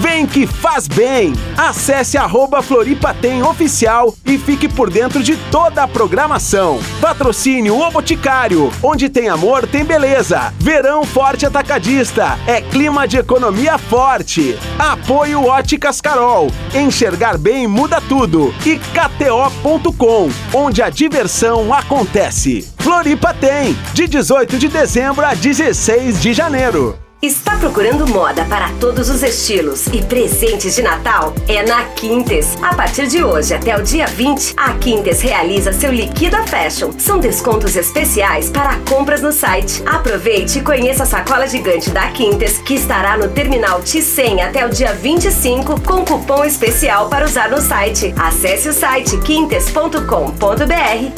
vem 0.00 0.26
que 0.26 0.46
faz 0.46 0.88
bem. 0.88 1.34
Acesse 1.56 2.16
arroba 2.16 2.62
Floripa 2.62 3.14
tem 3.14 3.42
oficial 3.42 4.14
e 4.24 4.38
fique 4.38 4.68
por 4.68 4.90
dentro 4.90 5.22
de 5.22 5.36
toda 5.50 5.82
a 5.82 5.88
programação. 5.88 6.80
Patrocínio 7.00 7.78
O 7.78 7.90
Boticário, 7.90 8.72
onde 8.82 9.08
tem 9.08 9.28
amor 9.28 9.66
tem 9.66 9.84
beleza. 9.84 10.52
Verão 10.58 11.04
forte 11.04 11.46
atacadista, 11.46 12.38
é 12.46 12.60
clima 12.60 13.06
de 13.06 13.18
economia 13.18 13.78
forte. 13.78 14.58
Apoio 14.78 15.44
Óticas 15.46 16.00
Carol, 16.00 16.50
enxergar 16.74 17.38
bem 17.38 17.66
muda 17.66 18.00
tudo. 18.00 18.54
E 18.64 18.78
KTO.com, 18.78 20.30
onde 20.52 20.82
a 20.82 20.90
diversão 20.90 21.72
acontece. 21.72 22.68
Floripa 22.78 23.32
tem, 23.32 23.76
de 23.92 24.06
18 24.06 24.58
de 24.58 24.68
dezembro 24.68 25.24
a 25.24 25.34
16 25.34 26.20
de 26.20 26.32
janeiro. 26.32 27.03
Está 27.24 27.56
procurando 27.56 28.06
moda 28.06 28.44
para 28.44 28.68
todos 28.78 29.08
os 29.08 29.22
estilos 29.22 29.86
e 29.86 30.02
presentes 30.02 30.74
de 30.74 30.82
Natal? 30.82 31.34
É 31.48 31.62
na 31.62 31.82
Quintes. 31.84 32.54
A 32.60 32.74
partir 32.74 33.06
de 33.06 33.24
hoje 33.24 33.54
até 33.54 33.74
o 33.74 33.82
dia 33.82 34.06
20, 34.06 34.52
a 34.58 34.74
Quintes 34.74 35.22
realiza 35.22 35.72
seu 35.72 35.90
Liquida 35.90 36.46
Fashion. 36.46 36.92
São 36.98 37.18
descontos 37.18 37.76
especiais 37.76 38.50
para 38.50 38.76
compras 38.80 39.22
no 39.22 39.32
site. 39.32 39.82
Aproveite 39.86 40.58
e 40.58 40.62
conheça 40.62 41.04
a 41.04 41.06
sacola 41.06 41.48
gigante 41.48 41.88
da 41.88 42.08
Quintes, 42.08 42.58
que 42.58 42.74
estará 42.74 43.16
no 43.16 43.28
terminal 43.28 43.80
T100 43.80 44.42
até 44.42 44.66
o 44.66 44.68
dia 44.68 44.92
25, 44.92 45.80
com 45.80 46.04
cupom 46.04 46.44
especial 46.44 47.08
para 47.08 47.24
usar 47.24 47.48
no 47.48 47.62
site. 47.62 48.14
Acesse 48.18 48.68
o 48.68 48.74
site 48.74 49.16
quintes.com.br 49.22 50.02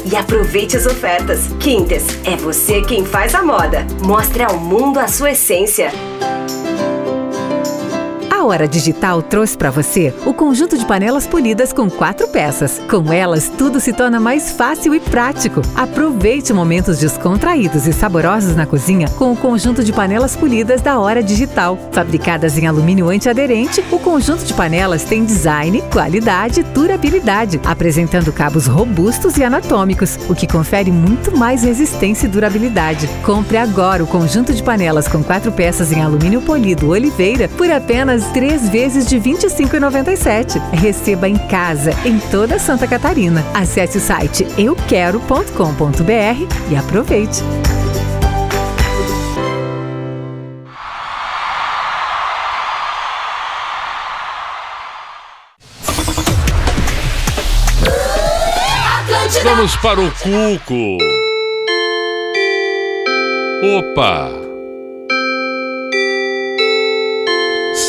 e 0.04 0.14
aproveite 0.14 0.76
as 0.76 0.86
ofertas. 0.86 1.48
Quintes, 1.58 2.04
é 2.24 2.36
você 2.36 2.80
quem 2.82 3.04
faz 3.04 3.34
a 3.34 3.42
moda. 3.42 3.84
Mostre 4.04 4.44
ao 4.44 4.56
mundo 4.56 5.00
a 5.00 5.08
sua 5.08 5.32
essência. 5.32 5.95
Thank 5.96 7.08
you. 7.08 7.15
A 8.36 8.44
Hora 8.44 8.68
Digital 8.68 9.22
trouxe 9.22 9.56
para 9.56 9.70
você 9.70 10.12
o 10.26 10.34
conjunto 10.34 10.76
de 10.76 10.84
panelas 10.84 11.26
polidas 11.26 11.72
com 11.72 11.88
quatro 11.88 12.28
peças. 12.28 12.78
Com 12.86 13.10
elas, 13.10 13.48
tudo 13.48 13.80
se 13.80 13.94
torna 13.94 14.20
mais 14.20 14.52
fácil 14.52 14.94
e 14.94 15.00
prático. 15.00 15.62
Aproveite 15.74 16.52
momentos 16.52 16.98
descontraídos 16.98 17.86
e 17.86 17.94
saborosos 17.94 18.54
na 18.54 18.66
cozinha 18.66 19.08
com 19.08 19.32
o 19.32 19.36
conjunto 19.36 19.82
de 19.82 19.90
panelas 19.90 20.36
polidas 20.36 20.82
da 20.82 20.98
Hora 20.98 21.22
Digital. 21.22 21.78
Fabricadas 21.92 22.58
em 22.58 22.66
alumínio 22.66 23.08
antiaderente, 23.08 23.82
o 23.90 23.98
conjunto 23.98 24.44
de 24.44 24.52
panelas 24.52 25.02
tem 25.02 25.24
design, 25.24 25.82
qualidade 25.90 26.60
e 26.60 26.62
durabilidade, 26.62 27.58
apresentando 27.64 28.30
cabos 28.34 28.66
robustos 28.66 29.38
e 29.38 29.44
anatômicos, 29.44 30.18
o 30.28 30.34
que 30.34 30.46
confere 30.46 30.92
muito 30.92 31.34
mais 31.34 31.62
resistência 31.62 32.26
e 32.26 32.30
durabilidade. 32.30 33.08
Compre 33.24 33.56
agora 33.56 34.04
o 34.04 34.06
conjunto 34.06 34.52
de 34.52 34.62
panelas 34.62 35.08
com 35.08 35.24
quatro 35.24 35.50
peças 35.50 35.90
em 35.90 36.02
alumínio 36.02 36.42
polido 36.42 36.90
Oliveira 36.90 37.48
por 37.48 37.70
apenas 37.70 38.25
três 38.28 38.68
vezes 38.68 39.06
de 39.06 39.18
R$ 39.18 39.32
25,97. 39.32 40.60
Receba 40.72 41.28
em 41.28 41.36
casa, 41.48 41.92
em 42.04 42.18
toda 42.18 42.58
Santa 42.58 42.86
Catarina. 42.86 43.44
Acesse 43.54 43.98
o 43.98 44.00
site 44.00 44.46
euquero.com.br 44.58 46.70
e 46.70 46.76
aproveite. 46.76 47.42
Vamos 59.42 59.76
para 59.76 60.00
o 60.00 60.10
Cuco. 60.10 60.98
Opa! 63.78 64.45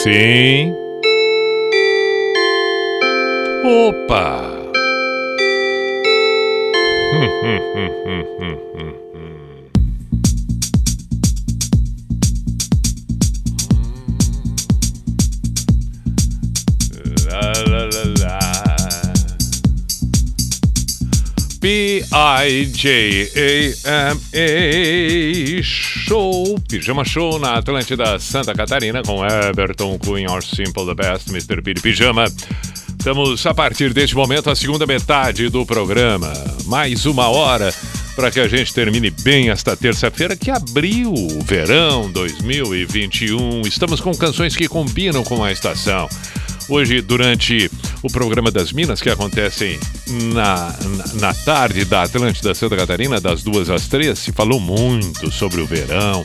Sim. 0.08 0.74
Opa! 3.66 4.48
P-I-J-A-M-A 22.10 23.34
Show, 25.62 26.58
Pijama 26.68 27.04
Show 27.04 27.38
na 27.38 27.56
Atlântida 27.56 28.18
Santa 28.18 28.54
Catarina 28.54 29.02
com 29.04 29.26
Everton 29.26 29.98
Cunha, 30.00 30.40
Simple 30.42 30.86
the 30.86 30.96
Best, 30.96 31.30
Mr. 31.30 31.62
Piri 31.62 31.82
Pijama. 31.82 32.26
Estamos 32.98 33.46
a 33.46 33.54
partir 33.54 33.94
deste 33.94 34.16
momento 34.16 34.50
a 34.50 34.56
segunda 34.56 34.86
metade 34.86 35.50
do 35.50 35.66
programa. 35.66 36.32
Mais 36.66 37.06
uma 37.06 37.28
hora 37.28 37.74
para 38.16 38.32
que 38.32 38.40
a 38.40 38.48
gente 38.48 38.74
termine 38.74 39.10
bem 39.10 39.50
esta 39.50 39.76
terça-feira 39.76 40.36
que 40.36 40.50
abriu 40.50 41.14
o 41.14 41.44
verão 41.44 42.10
2021. 42.12 43.62
Estamos 43.62 44.00
com 44.00 44.16
canções 44.16 44.56
que 44.56 44.68
combinam 44.68 45.24
com 45.24 45.44
a 45.44 45.52
estação. 45.52 46.08
Hoje, 46.70 47.02
durante 47.02 47.72
o 48.04 48.10
programa 48.10 48.52
das 48.52 48.74
Minas, 48.74 49.02
que 49.02 49.10
acontecem 49.10 49.80
na, 50.34 50.76
na, 50.98 51.14
na, 51.14 51.34
tarde 51.34 51.86
da 51.86 52.04
Atlântida 52.04 52.54
Santa 52.54 52.76
Catarina, 52.76 53.22
das 53.22 53.42
duas 53.42 53.70
às 53.70 53.88
três, 53.88 54.20
se 54.20 54.34
falou 54.34 54.60
muito 54.60 55.32
sobre 55.32 55.62
o 55.62 55.66
verão. 55.66 56.24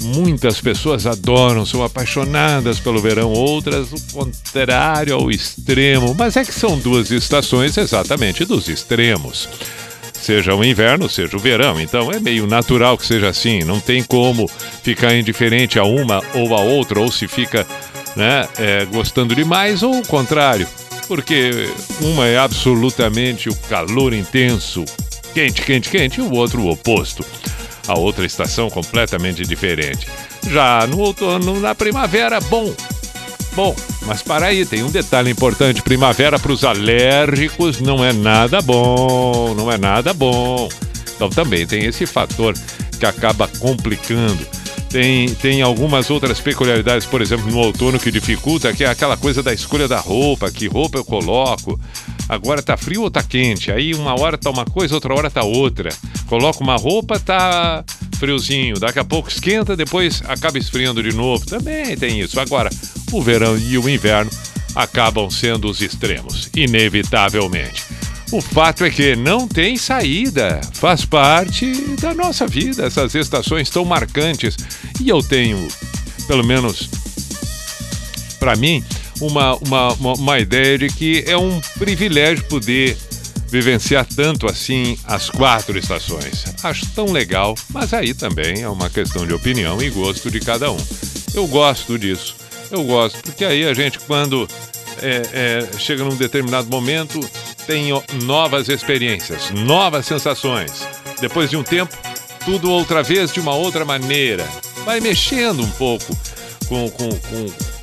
Muitas 0.00 0.60
pessoas 0.60 1.06
adoram, 1.06 1.66
são 1.66 1.82
apaixonadas 1.82 2.78
pelo 2.78 3.00
verão, 3.00 3.30
outras 3.30 3.92
o 3.92 4.12
contrário 4.12 5.14
ao 5.14 5.30
extremo. 5.30 6.14
Mas 6.16 6.36
é 6.36 6.44
que 6.44 6.54
são 6.54 6.78
duas 6.78 7.10
estações 7.10 7.76
exatamente 7.76 8.44
dos 8.44 8.68
extremos. 8.68 9.48
Seja 10.14 10.54
o 10.54 10.64
inverno, 10.64 11.08
seja 11.08 11.36
o 11.36 11.40
verão. 11.40 11.80
Então 11.80 12.12
é 12.12 12.18
meio 12.18 12.46
natural 12.46 12.96
que 12.96 13.06
seja 13.06 13.28
assim. 13.28 13.60
Não 13.60 13.80
tem 13.80 14.02
como 14.02 14.48
ficar 14.82 15.14
indiferente 15.14 15.78
a 15.78 15.84
uma 15.84 16.22
ou 16.34 16.54
a 16.54 16.60
outra, 16.60 17.00
ou 17.00 17.10
se 17.10 17.26
fica 17.26 17.66
né, 18.18 18.48
é, 18.58 18.84
gostando 18.86 19.32
demais 19.32 19.84
ou 19.84 19.96
o 19.96 20.06
contrário, 20.06 20.66
porque 21.06 21.70
uma 22.00 22.26
é 22.26 22.36
absolutamente 22.36 23.48
o 23.48 23.54
calor 23.68 24.12
intenso, 24.12 24.84
quente, 25.32 25.62
quente, 25.62 25.88
quente, 25.88 26.18
e 26.18 26.22
o 26.22 26.34
outro 26.34 26.62
o 26.62 26.70
oposto. 26.70 27.24
A 27.86 27.96
outra 27.96 28.26
estação 28.26 28.68
completamente 28.68 29.46
diferente. 29.46 30.06
Já 30.50 30.86
no 30.86 30.98
outono, 30.98 31.58
na 31.58 31.74
primavera, 31.74 32.38
bom. 32.38 32.74
Bom, 33.54 33.74
mas 34.02 34.20
para 34.20 34.46
aí, 34.46 34.66
tem 34.66 34.82
um 34.82 34.90
detalhe 34.90 35.30
importante: 35.30 35.80
primavera 35.80 36.38
para 36.38 36.52
os 36.52 36.64
alérgicos 36.64 37.80
não 37.80 38.04
é 38.04 38.12
nada 38.12 38.60
bom, 38.60 39.54
não 39.54 39.72
é 39.72 39.78
nada 39.78 40.12
bom. 40.12 40.68
Então 41.14 41.30
também 41.30 41.66
tem 41.66 41.86
esse 41.86 42.04
fator 42.04 42.54
que 42.98 43.06
acaba 43.06 43.48
complicando. 43.58 44.57
Tem, 44.90 45.28
tem 45.34 45.60
algumas 45.60 46.08
outras 46.08 46.40
peculiaridades, 46.40 47.06
por 47.06 47.20
exemplo, 47.20 47.50
no 47.50 47.58
outono 47.58 47.98
que 47.98 48.10
dificulta, 48.10 48.72
que 48.72 48.84
é 48.84 48.88
aquela 48.88 49.16
coisa 49.16 49.42
da 49.42 49.52
escolha 49.52 49.86
da 49.86 50.00
roupa, 50.00 50.50
que 50.50 50.66
roupa 50.66 50.98
eu 50.98 51.04
coloco. 51.04 51.78
Agora 52.28 52.62
tá 52.62 52.76
frio 52.76 53.02
ou 53.02 53.10
tá 53.10 53.22
quente? 53.22 53.70
Aí 53.70 53.94
uma 53.94 54.18
hora 54.18 54.38
tá 54.38 54.50
uma 54.50 54.64
coisa, 54.64 54.94
outra 54.94 55.14
hora 55.14 55.30
tá 55.30 55.42
outra. 55.42 55.90
Coloco 56.26 56.62
uma 56.62 56.76
roupa, 56.76 57.20
tá 57.20 57.84
friozinho. 58.18 58.78
Daqui 58.78 58.98
a 58.98 59.04
pouco 59.04 59.28
esquenta, 59.28 59.76
depois 59.76 60.22
acaba 60.26 60.58
esfriando 60.58 61.02
de 61.02 61.14
novo. 61.14 61.44
Também 61.46 61.96
tem 61.96 62.20
isso. 62.20 62.40
Agora, 62.40 62.70
o 63.12 63.22
verão 63.22 63.58
e 63.58 63.76
o 63.76 63.88
inverno 63.88 64.30
acabam 64.74 65.30
sendo 65.30 65.68
os 65.68 65.80
extremos, 65.80 66.50
inevitavelmente. 66.54 67.84
O 68.30 68.42
fato 68.42 68.84
é 68.84 68.90
que 68.90 69.16
não 69.16 69.48
tem 69.48 69.78
saída, 69.78 70.60
faz 70.74 71.04
parte 71.04 71.72
da 72.00 72.12
nossa 72.12 72.46
vida, 72.46 72.84
essas 72.84 73.14
estações 73.14 73.70
tão 73.70 73.86
marcantes. 73.86 74.54
E 75.00 75.08
eu 75.08 75.22
tenho, 75.22 75.66
pelo 76.26 76.44
menos 76.44 76.90
para 78.38 78.54
mim, 78.54 78.84
uma, 79.20 79.56
uma, 79.56 79.92
uma, 79.94 80.38
ideia 80.38 80.78
de 80.78 80.88
que 80.88 81.24
é 81.26 81.36
um 81.36 81.58
privilégio 81.78 82.44
poder 82.44 82.96
vivenciar 83.48 84.06
tanto 84.06 84.46
assim 84.46 84.98
as 85.04 85.30
quatro 85.30 85.78
estações. 85.78 86.44
Acho 86.62 86.86
tão 86.94 87.06
legal, 87.06 87.54
mas 87.70 87.94
aí 87.94 88.12
também 88.12 88.60
é 88.60 88.68
uma 88.68 88.90
questão 88.90 89.26
de 89.26 89.32
opinião 89.32 89.82
e 89.82 89.88
gosto 89.88 90.30
de 90.30 90.38
cada 90.38 90.70
um. 90.70 90.78
Eu 91.34 91.46
gosto 91.46 91.98
disso, 91.98 92.36
eu 92.70 92.84
gosto, 92.84 93.22
porque 93.22 93.44
aí 93.44 93.64
a 93.66 93.72
gente, 93.72 93.98
quando 94.00 94.46
é, 95.00 95.22
é, 95.32 95.78
chega 95.78 96.04
num 96.04 96.16
determinado 96.16 96.68
momento, 96.68 97.18
tem 97.68 97.90
novas 98.24 98.70
experiências, 98.70 99.50
novas 99.50 100.06
sensações. 100.06 100.88
Depois 101.20 101.50
de 101.50 101.56
um 101.58 101.62
tempo, 101.62 101.94
tudo 102.42 102.70
outra 102.70 103.02
vez 103.02 103.30
de 103.30 103.40
uma 103.40 103.54
outra 103.54 103.84
maneira. 103.84 104.48
Vai 104.86 105.00
mexendo 105.00 105.62
um 105.62 105.70
pouco 105.72 106.16
com, 106.66 106.88
com, 106.88 107.10
com, 107.10 107.77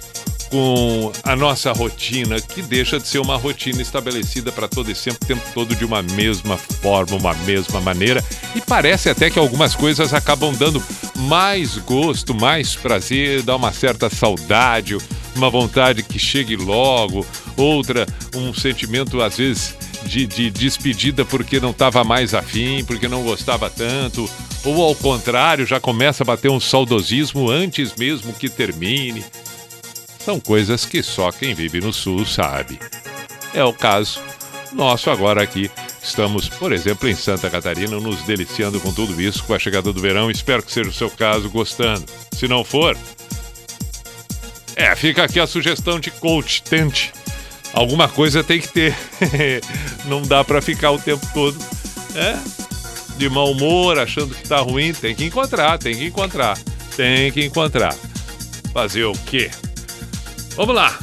com 0.49 1.11
a 1.23 1.35
nossa 1.35 1.71
rotina, 1.71 2.39
que 2.39 2.61
deixa 2.61 2.99
de 2.99 3.07
ser 3.07 3.19
uma 3.19 3.35
rotina 3.35 3.81
estabelecida 3.81 4.51
para 4.51 4.67
todo 4.67 4.89
esse 4.89 5.09
tempo, 5.09 5.25
tempo 5.25 5.41
todo 5.53 5.75
de 5.75 5.85
uma 5.85 6.01
mesma 6.01 6.57
forma, 6.57 7.17
uma 7.17 7.33
mesma 7.45 7.81
maneira. 7.81 8.23
E 8.55 8.61
parece 8.61 9.09
até 9.09 9.29
que 9.29 9.39
algumas 9.39 9.75
coisas 9.75 10.13
acabam 10.13 10.53
dando 10.53 10.81
mais 11.15 11.77
gosto, 11.77 12.33
mais 12.33 12.75
prazer, 12.75 13.41
dá 13.41 13.55
uma 13.55 13.71
certa 13.71 14.09
saudade, 14.09 14.97
uma 15.35 15.49
vontade 15.49 16.03
que 16.03 16.19
chegue 16.19 16.55
logo, 16.55 17.25
outra, 17.57 18.05
um 18.35 18.53
sentimento 18.53 19.21
às 19.21 19.37
vezes 19.37 19.75
de, 20.05 20.25
de 20.25 20.49
despedida 20.49 21.25
porque 21.25 21.59
não 21.59 21.71
estava 21.71 22.03
mais 22.03 22.33
afim, 22.33 22.83
porque 22.85 23.07
não 23.07 23.23
gostava 23.23 23.69
tanto, 23.69 24.29
ou 24.63 24.83
ao 24.83 24.95
contrário, 24.95 25.65
já 25.65 25.79
começa 25.79 26.23
a 26.23 26.25
bater 26.25 26.49
um 26.49 26.59
saudosismo 26.59 27.49
antes 27.49 27.93
mesmo 27.95 28.33
que 28.33 28.49
termine. 28.49 29.23
São 30.25 30.39
coisas 30.39 30.85
que 30.85 31.03
só 31.03 31.31
quem 31.31 31.53
vive 31.53 31.79
no 31.79 31.93
Sul 31.93 32.25
sabe. 32.25 32.79
É 33.53 33.63
o 33.63 33.71
caso 33.71 34.19
nosso 34.73 35.11
agora 35.11 35.43
aqui. 35.43 35.69
Estamos, 36.01 36.49
por 36.49 36.73
exemplo, 36.73 37.07
em 37.07 37.13
Santa 37.13 37.47
Catarina, 37.47 37.99
nos 37.99 38.23
deliciando 38.23 38.79
com 38.79 38.91
tudo 38.91 39.21
isso, 39.21 39.43
com 39.43 39.53
a 39.53 39.59
chegada 39.59 39.93
do 39.93 40.01
verão. 40.01 40.31
Espero 40.31 40.63
que 40.63 40.71
seja 40.71 40.89
o 40.89 40.93
seu 40.93 41.11
caso, 41.11 41.47
gostando. 41.47 42.03
Se 42.31 42.47
não 42.47 42.63
for, 42.63 42.97
é, 44.75 44.95
fica 44.95 45.23
aqui 45.23 45.39
a 45.39 45.45
sugestão 45.45 45.99
de 45.99 46.09
coach, 46.09 46.63
tente. 46.63 47.13
Alguma 47.71 48.09
coisa 48.09 48.43
tem 48.43 48.59
que 48.59 48.67
ter. 48.67 48.95
Não 50.05 50.21
dá 50.21 50.43
para 50.43 50.61
ficar 50.61 50.91
o 50.91 50.99
tempo 50.99 51.25
todo, 51.33 51.57
é, 52.15 52.37
de 53.17 53.29
mau 53.29 53.51
humor, 53.51 53.99
achando 53.99 54.33
que 54.33 54.47
tá 54.47 54.59
ruim. 54.59 54.93
Tem 54.93 55.13
que 55.13 55.25
encontrar, 55.25 55.77
tem 55.77 55.95
que 55.95 56.05
encontrar, 56.05 56.57
tem 56.95 57.31
que 57.31 57.45
encontrar. 57.45 57.93
Fazer 58.73 59.03
o 59.03 59.13
quê? 59.13 59.51
Vamos 60.55 60.75
lá. 60.75 60.97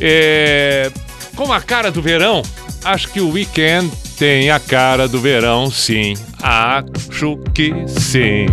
É, 0.00 0.90
com 1.36 1.52
a 1.52 1.60
cara 1.60 1.90
do 1.90 2.02
verão, 2.02 2.42
acho 2.84 3.08
que 3.08 3.20
o 3.20 3.30
weekend 3.30 3.90
tem 4.18 4.50
a 4.50 4.58
cara 4.58 5.06
do 5.08 5.20
verão, 5.20 5.70
sim. 5.70 6.14
Acho 6.42 7.38
que 7.54 7.72
sim. 7.86 8.46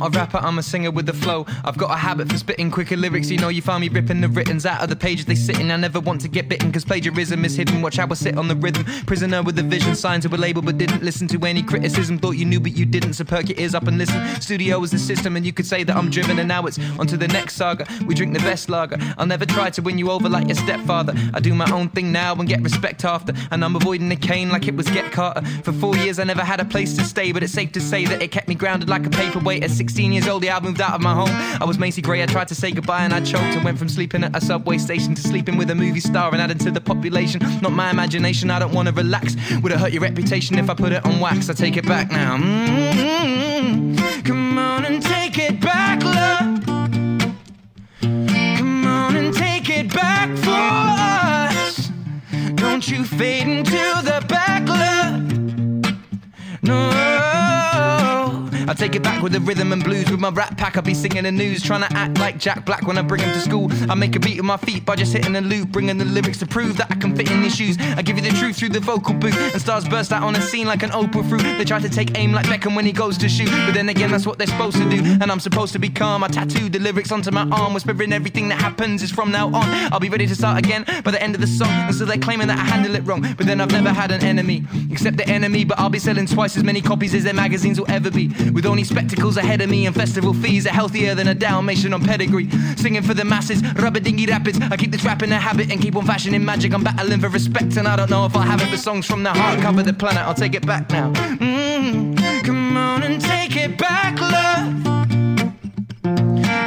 Not 0.00 0.14
a 0.14 0.18
rapper, 0.18 0.38
I'm 0.38 0.58
a 0.58 0.62
singer 0.62 0.90
with 0.90 1.08
a 1.10 1.12
flow. 1.12 1.44
I've 1.62 1.76
got 1.76 1.90
a 1.90 1.96
habit 1.96 2.30
for 2.30 2.38
spitting 2.38 2.70
quicker 2.70 2.96
lyrics. 2.96 3.30
You 3.30 3.36
know, 3.36 3.48
you 3.48 3.60
find 3.60 3.82
me 3.82 3.88
ripping 3.88 4.22
the 4.22 4.28
writtens 4.28 4.64
out 4.64 4.82
of 4.82 4.88
the 4.88 4.96
pages 4.96 5.26
they 5.26 5.34
sit 5.34 5.60
in. 5.60 5.70
I 5.70 5.76
never 5.76 6.00
want 6.00 6.22
to 6.22 6.28
get 6.28 6.48
bitten, 6.48 6.72
cause 6.72 6.84
plagiarism 6.86 7.44
is 7.44 7.54
hidden. 7.54 7.82
Watch 7.82 7.96
how 7.96 8.08
I 8.10 8.14
sit 8.14 8.38
on 8.38 8.48
the 8.48 8.56
rhythm. 8.56 8.84
Prisoner 9.04 9.42
with 9.42 9.58
a 9.58 9.62
vision, 9.62 9.94
signed 9.94 10.22
to 10.22 10.28
a 10.28 10.36
label, 10.36 10.62
but 10.62 10.78
didn't 10.78 11.02
listen 11.02 11.28
to 11.28 11.44
any 11.44 11.62
criticism. 11.62 12.18
Thought 12.18 12.36
you 12.36 12.46
knew, 12.46 12.60
but 12.60 12.72
you 12.76 12.86
didn't. 12.86 13.14
So 13.14 13.24
perk 13.24 13.50
your 13.50 13.58
ears 13.60 13.74
up 13.74 13.86
and 13.86 13.98
listen. 13.98 14.24
Studio 14.40 14.78
was 14.78 14.90
the 14.90 14.98
system, 14.98 15.36
and 15.36 15.44
you 15.44 15.52
could 15.52 15.66
say 15.66 15.84
that 15.84 15.94
I'm 15.94 16.08
driven, 16.08 16.38
and 16.38 16.48
now 16.48 16.64
it's 16.64 16.78
on 16.98 17.06
to 17.08 17.18
the 17.18 17.28
next 17.28 17.56
saga. 17.56 17.86
We 18.06 18.14
drink 18.14 18.32
the 18.32 18.40
best 18.40 18.70
lager. 18.70 18.96
I'll 19.18 19.26
never 19.26 19.44
try 19.44 19.68
to 19.68 19.82
win 19.82 19.98
you 19.98 20.10
over 20.10 20.30
like 20.30 20.46
your 20.46 20.56
stepfather. 20.56 21.12
I 21.34 21.40
do 21.40 21.54
my 21.54 21.70
own 21.70 21.90
thing 21.90 22.10
now 22.10 22.34
and 22.34 22.48
get 22.48 22.62
respect 22.62 23.04
after. 23.04 23.34
And 23.50 23.62
I'm 23.62 23.76
avoiding 23.76 24.08
the 24.08 24.16
cane 24.16 24.48
like 24.48 24.66
it 24.66 24.74
was 24.74 24.88
Get 24.88 25.12
Carter. 25.12 25.44
For 25.62 25.72
four 25.72 25.94
years, 25.96 26.18
I 26.18 26.24
never 26.24 26.42
had 26.42 26.58
a 26.58 26.64
place 26.64 26.96
to 26.96 27.04
stay, 27.04 27.32
but 27.32 27.42
it's 27.42 27.52
safe 27.52 27.72
to 27.72 27.80
say 27.80 28.06
that 28.06 28.22
it 28.22 28.30
kept 28.30 28.48
me 28.48 28.54
grounded 28.54 28.88
like 28.88 29.04
a 29.04 29.10
paperweight. 29.10 29.62
At 29.62 29.70
16 29.90 30.12
years 30.12 30.28
old, 30.28 30.44
yeah, 30.44 30.56
I 30.56 30.60
moved 30.60 30.80
out 30.80 30.94
of 30.94 31.00
my 31.00 31.12
home. 31.12 31.30
I 31.60 31.64
was 31.64 31.76
Macy 31.76 32.00
Gray, 32.00 32.22
I 32.22 32.26
tried 32.26 32.46
to 32.46 32.54
say 32.54 32.70
goodbye 32.70 33.02
and 33.02 33.12
I 33.12 33.20
choked. 33.20 33.56
and 33.56 33.64
went 33.64 33.76
from 33.76 33.88
sleeping 33.88 34.22
at 34.22 34.36
a 34.36 34.40
subway 34.40 34.78
station 34.78 35.16
to 35.16 35.20
sleeping 35.20 35.56
with 35.56 35.68
a 35.68 35.74
movie 35.74 35.98
star 35.98 36.30
and 36.32 36.40
adding 36.40 36.58
to 36.58 36.70
the 36.70 36.80
population. 36.80 37.40
Not 37.60 37.72
my 37.72 37.90
imagination, 37.90 38.52
I 38.52 38.60
don't 38.60 38.72
wanna 38.72 38.92
relax. 38.92 39.34
Would 39.60 39.72
it 39.72 39.80
hurt 39.80 39.90
your 39.90 40.02
reputation 40.02 40.60
if 40.60 40.70
I 40.70 40.74
put 40.74 40.92
it 40.92 41.04
on 41.04 41.18
wax? 41.18 41.50
I 41.50 41.54
take 41.54 41.76
it 41.76 41.88
back 41.88 42.08
now. 42.12 42.36
mm 42.36 44.24
Come 44.24 44.56
on 44.58 44.84
and 44.84 45.02
take 45.02 45.36
it 45.38 45.60
back, 45.60 46.04
love. 46.04 46.64
Come 48.00 48.86
on 48.86 49.16
and 49.16 49.34
take 49.34 49.68
it 49.70 49.92
back 49.92 50.28
for 50.38 50.60
us. 51.50 51.90
Don't 52.54 52.88
you 52.88 53.02
fade 53.04 53.48
into 53.48 53.82
the 54.04 54.24
back, 54.28 54.49
I 58.70 58.72
take 58.72 58.94
it 58.94 59.02
back 59.02 59.20
with 59.20 59.32
the 59.32 59.40
rhythm 59.40 59.72
and 59.72 59.82
blues. 59.82 60.08
With 60.08 60.20
my 60.20 60.30
rap 60.30 60.56
pack, 60.56 60.76
I'll 60.76 60.82
be 60.84 60.94
singing 60.94 61.24
the 61.24 61.32
news. 61.32 61.60
Trying 61.60 61.80
to 61.80 61.92
act 61.92 62.18
like 62.18 62.38
Jack 62.38 62.64
Black 62.64 62.86
when 62.86 62.98
I 62.98 63.02
bring 63.02 63.20
him 63.20 63.32
to 63.32 63.40
school. 63.40 63.68
I 63.90 63.96
make 63.96 64.14
a 64.14 64.20
beat 64.20 64.36
with 64.36 64.44
my 64.44 64.58
feet 64.58 64.86
by 64.86 64.94
just 64.94 65.12
hitting 65.12 65.34
a 65.34 65.40
loop. 65.40 65.70
Bringing 65.70 65.98
the 65.98 66.04
lyrics 66.04 66.38
to 66.38 66.46
prove 66.46 66.76
that 66.76 66.88
I 66.88 66.94
can 66.94 67.16
fit 67.16 67.28
in 67.32 67.42
these 67.42 67.56
shoes. 67.56 67.76
I 67.80 68.02
give 68.02 68.14
you 68.16 68.22
the 68.22 68.30
truth 68.38 68.58
through 68.58 68.68
the 68.68 68.78
vocal 68.78 69.14
booth. 69.14 69.36
And 69.52 69.60
stars 69.60 69.88
burst 69.88 70.12
out 70.12 70.22
on 70.22 70.34
the 70.34 70.40
scene 70.40 70.68
like 70.68 70.84
an 70.84 70.90
Oprah 70.90 71.28
fruit. 71.28 71.42
They 71.58 71.64
try 71.64 71.80
to 71.80 71.88
take 71.88 72.16
aim 72.16 72.30
like 72.30 72.46
Beckham 72.46 72.76
when 72.76 72.86
he 72.86 72.92
goes 72.92 73.18
to 73.18 73.28
shoot. 73.28 73.50
But 73.66 73.74
then 73.74 73.88
again, 73.88 74.12
that's 74.12 74.24
what 74.24 74.38
they're 74.38 74.46
supposed 74.46 74.76
to 74.76 74.88
do. 74.88 74.98
And 75.20 75.32
I'm 75.32 75.40
supposed 75.40 75.72
to 75.72 75.80
be 75.80 75.88
calm. 75.88 76.22
I 76.22 76.28
tattooed 76.28 76.72
the 76.72 76.78
lyrics 76.78 77.10
onto 77.10 77.32
my 77.32 77.48
arm. 77.50 77.74
Whispering 77.74 78.12
everything 78.12 78.50
that 78.50 78.60
happens 78.60 79.02
is 79.02 79.10
from 79.10 79.32
now 79.32 79.48
on. 79.48 79.64
I'll 79.92 79.98
be 79.98 80.10
ready 80.10 80.28
to 80.28 80.34
start 80.36 80.64
again 80.64 80.84
by 81.02 81.10
the 81.10 81.20
end 81.20 81.34
of 81.34 81.40
the 81.40 81.48
song. 81.48 81.72
And 81.72 81.94
so 81.96 82.04
they're 82.04 82.18
claiming 82.18 82.46
that 82.46 82.58
I 82.60 82.62
handle 82.62 82.94
it 82.94 83.04
wrong. 83.04 83.22
But 83.36 83.46
then 83.46 83.60
I've 83.60 83.72
never 83.72 83.90
had 83.90 84.12
an 84.12 84.22
enemy. 84.22 84.64
Except 84.92 85.16
the 85.16 85.28
enemy. 85.28 85.64
But 85.64 85.80
I'll 85.80 85.90
be 85.90 85.98
selling 85.98 86.26
twice 86.26 86.56
as 86.56 86.62
many 86.62 86.80
copies 86.80 87.16
as 87.16 87.24
their 87.24 87.34
magazines 87.34 87.80
will 87.80 87.90
ever 87.90 88.12
be. 88.12 88.28
With 88.52 88.59
only 88.66 88.84
spectacles 88.84 89.36
ahead 89.36 89.60
of 89.60 89.70
me 89.70 89.86
and 89.86 89.94
festival 89.94 90.34
fees 90.34 90.66
are 90.66 90.70
healthier 90.72 91.14
than 91.14 91.28
a 91.28 91.34
Dalmatian 91.34 91.92
on 91.92 92.04
pedigree. 92.04 92.50
Singing 92.76 93.02
for 93.02 93.14
the 93.14 93.24
masses, 93.24 93.62
rubber 93.74 94.00
dingy 94.00 94.26
rapids. 94.26 94.58
I 94.60 94.76
keep 94.76 94.90
this 94.90 95.04
rap 95.04 95.22
in 95.22 95.32
a 95.32 95.38
habit 95.38 95.70
and 95.70 95.80
keep 95.80 95.96
on 95.96 96.04
fashioning 96.06 96.44
magic. 96.44 96.74
I'm 96.74 96.82
battling 96.82 97.20
for 97.20 97.28
respect 97.28 97.76
and 97.76 97.86
I 97.86 97.96
don't 97.96 98.10
know 98.10 98.24
if 98.26 98.36
I'll 98.36 98.42
have 98.42 98.60
it. 98.62 98.70
But 98.70 98.78
songs 98.78 99.06
from 99.06 99.22
the 99.22 99.30
heart 99.30 99.60
cover 99.60 99.82
the 99.82 99.92
planet. 99.92 100.22
I'll 100.22 100.34
take 100.34 100.54
it 100.54 100.66
back 100.66 100.90
now. 100.90 101.12
Mm, 101.12 102.44
come 102.44 102.76
on 102.76 103.02
and 103.02 103.20
take 103.20 103.56
it 103.56 103.78
back, 103.78 104.20
love. 104.20 104.84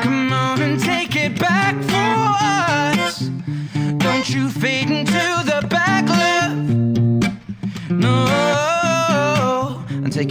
Come 0.04 0.34
on 0.34 0.62
and 0.62 0.80
take 0.80 1.16
it 1.16 1.40
back 1.40 1.76
for 1.84 3.04
us. 3.04 3.30
Don't 3.98 4.30
you 4.30 4.50
fade 4.50 4.90
into 4.90 5.44
the 5.46 5.66
back, 5.70 6.03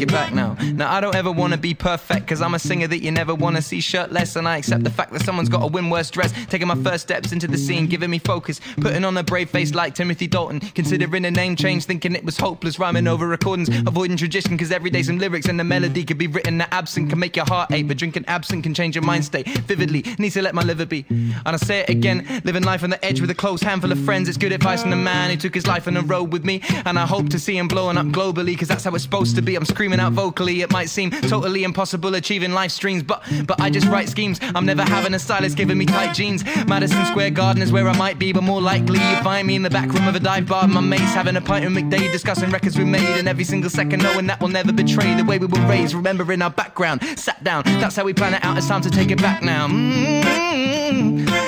it 0.02 0.08
back 0.08 0.34
now. 0.34 0.56
Now, 0.74 0.92
I 0.92 1.00
don't 1.00 1.14
ever 1.14 1.32
wanna 1.32 1.56
be 1.56 1.74
perfect, 1.74 2.26
cause 2.26 2.42
I'm 2.42 2.54
a 2.54 2.58
singer 2.58 2.86
that 2.88 3.02
you 3.02 3.10
never 3.10 3.34
wanna 3.34 3.62
see 3.62 3.80
shirtless. 3.80 4.36
And 4.36 4.46
I 4.46 4.58
accept 4.58 4.84
the 4.84 4.90
fact 4.90 5.12
that 5.12 5.22
someone's 5.22 5.48
gotta 5.48 5.68
win 5.68 5.88
worse 5.90 6.10
dress. 6.10 6.32
Taking 6.48 6.68
my 6.68 6.74
first 6.74 7.02
steps 7.04 7.32
into 7.32 7.46
the 7.46 7.58
scene, 7.58 7.86
giving 7.86 8.10
me 8.10 8.18
focus. 8.18 8.60
Putting 8.80 9.04
on 9.04 9.16
a 9.16 9.22
brave 9.22 9.50
face 9.50 9.74
like 9.74 9.94
Timothy 9.94 10.26
Dalton. 10.26 10.60
Considering 10.60 11.24
a 11.24 11.30
name 11.30 11.56
change, 11.56 11.84
thinking 11.84 12.14
it 12.14 12.24
was 12.24 12.36
hopeless. 12.36 12.78
Rhyming 12.78 13.06
over 13.06 13.26
recordings, 13.26 13.68
avoiding 13.86 14.16
tradition, 14.16 14.58
cause 14.58 14.70
every 14.70 14.90
day 14.90 15.02
some 15.02 15.18
lyrics 15.18 15.46
and 15.46 15.58
the 15.58 15.64
melody 15.64 16.04
could 16.04 16.18
be 16.18 16.26
written 16.26 16.58
that 16.58 16.72
absent 16.72 17.10
can 17.10 17.18
make 17.18 17.36
your 17.36 17.46
heart 17.46 17.70
ache. 17.72 17.88
But 17.88 17.98
drinking 17.98 18.24
absent 18.28 18.64
can 18.64 18.74
change 18.74 18.94
your 18.94 19.04
mind 19.04 19.24
state 19.24 19.46
vividly. 19.46 20.04
Need 20.18 20.30
to 20.30 20.42
let 20.42 20.54
my 20.54 20.62
liver 20.62 20.86
be. 20.86 21.04
And 21.08 21.42
I 21.46 21.56
say 21.56 21.80
it 21.80 21.88
again, 21.88 22.42
living 22.44 22.64
life 22.64 22.82
on 22.82 22.90
the 22.90 23.04
edge 23.04 23.20
with 23.20 23.30
a 23.30 23.34
close 23.34 23.62
handful 23.62 23.92
of 23.92 23.98
friends. 24.00 24.28
It's 24.28 24.38
good 24.38 24.52
advice 24.52 24.82
from 24.82 24.90
the 24.90 24.96
man 24.96 25.30
who 25.30 25.36
took 25.36 25.54
his 25.54 25.66
life 25.66 25.86
on 25.86 25.94
the 25.94 26.02
road 26.02 26.32
with 26.32 26.44
me. 26.44 26.62
And 26.84 26.98
I 26.98 27.06
hope 27.06 27.28
to 27.30 27.38
see 27.38 27.56
him 27.56 27.68
blowing 27.68 27.98
up 27.98 28.06
globally, 28.06 28.58
cause 28.58 28.68
that's 28.68 28.84
how 28.84 28.94
it's 28.94 29.04
supposed 29.04 29.36
to 29.36 29.42
be. 29.42 29.56
I'm 29.56 29.64
screaming 29.64 29.91
out 30.00 30.12
vocally. 30.12 30.62
It 30.62 30.70
might 30.70 30.88
seem 30.88 31.10
totally 31.10 31.64
impossible 31.64 32.14
achieving 32.14 32.52
life 32.52 32.70
streams, 32.70 33.02
but 33.02 33.22
but 33.46 33.60
I 33.60 33.70
just 33.70 33.86
write 33.88 34.08
schemes. 34.08 34.38
I'm 34.54 34.66
never 34.66 34.82
having 34.82 35.14
a 35.14 35.18
stylist 35.18 35.56
giving 35.56 35.78
me 35.78 35.86
tight 35.86 36.14
jeans. 36.14 36.44
Madison 36.66 37.04
Square 37.06 37.30
Garden 37.30 37.62
is 37.62 37.72
where 37.72 37.88
I 37.88 37.96
might 37.96 38.18
be, 38.18 38.32
but 38.32 38.42
more 38.42 38.60
likely 38.60 38.98
you 38.98 39.16
find 39.22 39.46
me 39.46 39.56
in 39.56 39.62
the 39.62 39.70
back 39.70 39.92
room 39.92 40.08
of 40.08 40.14
a 40.14 40.20
dive 40.20 40.46
bar. 40.46 40.66
My 40.68 40.80
mates 40.80 41.14
having 41.14 41.36
a 41.36 41.40
pint 41.40 41.64
with 41.64 41.74
McDade, 41.74 42.12
discussing 42.12 42.50
records 42.50 42.78
we 42.78 42.84
made, 42.84 43.18
and 43.18 43.28
every 43.28 43.44
single 43.44 43.70
second 43.70 44.02
knowing 44.02 44.26
that 44.26 44.40
we'll 44.40 44.50
never 44.50 44.72
betray 44.72 45.14
the 45.14 45.24
way 45.24 45.38
we 45.38 45.46
were 45.46 45.66
raised. 45.66 45.94
Remembering 45.94 46.42
our 46.42 46.50
background, 46.50 47.02
sat 47.18 47.42
down. 47.44 47.62
That's 47.64 47.96
how 47.96 48.04
we 48.04 48.14
plan 48.14 48.34
it 48.34 48.44
out. 48.44 48.56
It's 48.58 48.68
time 48.68 48.82
to 48.82 48.90
take 48.90 49.10
it 49.10 49.20
back 49.20 49.42
now. 49.42 49.68
mm 49.68 50.32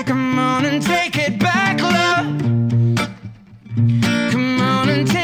Come 0.06 0.38
on 0.38 0.64
and 0.64 0.82
take 0.82 1.16
it 1.16 1.38
back, 1.38 1.80
love. 1.80 2.40
Come 4.32 4.60
on 4.60 4.88
and 4.88 5.06
take 5.06 5.23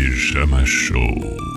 Pijama 0.00 0.64
Show. 0.64 1.49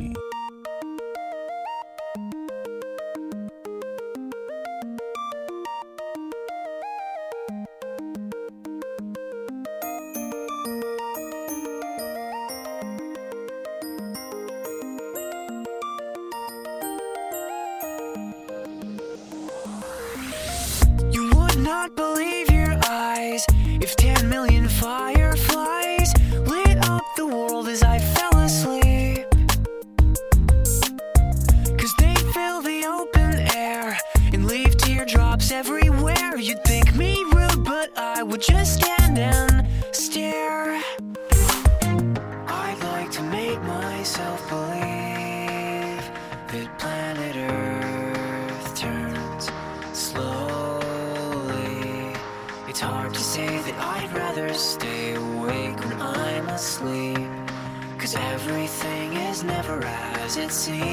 Never 59.80 59.88
as 60.20 60.38
it 60.38 60.52
seems. 60.52 60.84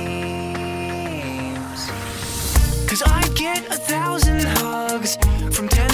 Cause 2.88 3.02
I 3.02 3.28
get 3.34 3.66
a 3.68 3.76
thousand 3.76 4.42
hugs 4.42 5.16
from 5.54 5.68
10,000 5.68 5.89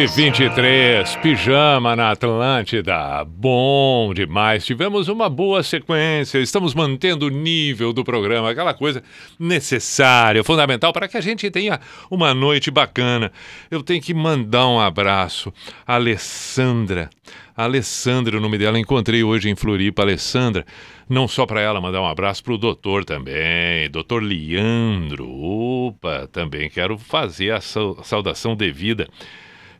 out 0.00 0.10
11:23 0.16 1.16
pijama 1.20 1.94
na 1.94 2.12
Atlântida. 2.12 3.22
Bom 3.24 4.14
demais. 4.14 4.64
Tivemos 4.64 5.08
uma 5.08 5.28
boa 5.28 5.62
sequência. 5.62 6.38
Estamos 6.38 6.74
mantendo 6.74 7.26
o 7.26 7.28
nível 7.28 7.92
do 7.92 8.02
programa, 8.02 8.50
aquela 8.50 8.72
coisa 8.72 9.02
necessária, 9.38 10.42
fundamental 10.42 10.92
para 10.92 11.06
que 11.06 11.16
a 11.18 11.20
gente 11.20 11.50
tenha 11.50 11.78
uma 12.10 12.32
noite 12.32 12.70
bacana. 12.70 13.30
Eu 13.70 13.82
tenho 13.82 14.00
que 14.00 14.14
mandar 14.14 14.66
um 14.68 14.80
abraço 14.80 15.52
Alessandra. 15.86 17.10
A 17.54 17.64
Alessandra, 17.64 18.38
o 18.38 18.40
nome 18.40 18.56
dela, 18.56 18.78
encontrei 18.78 19.22
hoje 19.22 19.50
em 19.50 19.56
Floripa, 19.56 20.00
Alessandra. 20.02 20.64
Não 21.08 21.28
só 21.28 21.44
para 21.44 21.60
ela, 21.60 21.78
mandar 21.80 22.00
um 22.00 22.06
abraço 22.06 22.42
para 22.42 22.54
o 22.54 22.58
doutor 22.58 23.04
também, 23.04 23.90
doutor 23.90 24.22
Leandro. 24.22 25.28
Opa, 25.28 26.26
também 26.32 26.70
quero 26.70 26.96
fazer 26.96 27.50
a 27.50 27.60
sau- 27.60 28.02
saudação 28.02 28.56
devida. 28.56 29.06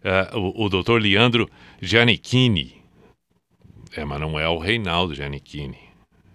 Ah, 0.04 0.30
o, 0.36 0.64
o 0.64 0.68
doutor 0.68 1.00
Leandro 1.00 1.48
Giannichini. 1.80 2.82
É, 3.92 4.04
mas 4.04 4.20
não 4.20 4.38
é 4.38 4.48
o 4.48 4.58
Reinaldo 4.58 5.14
Giannichini. 5.14 5.78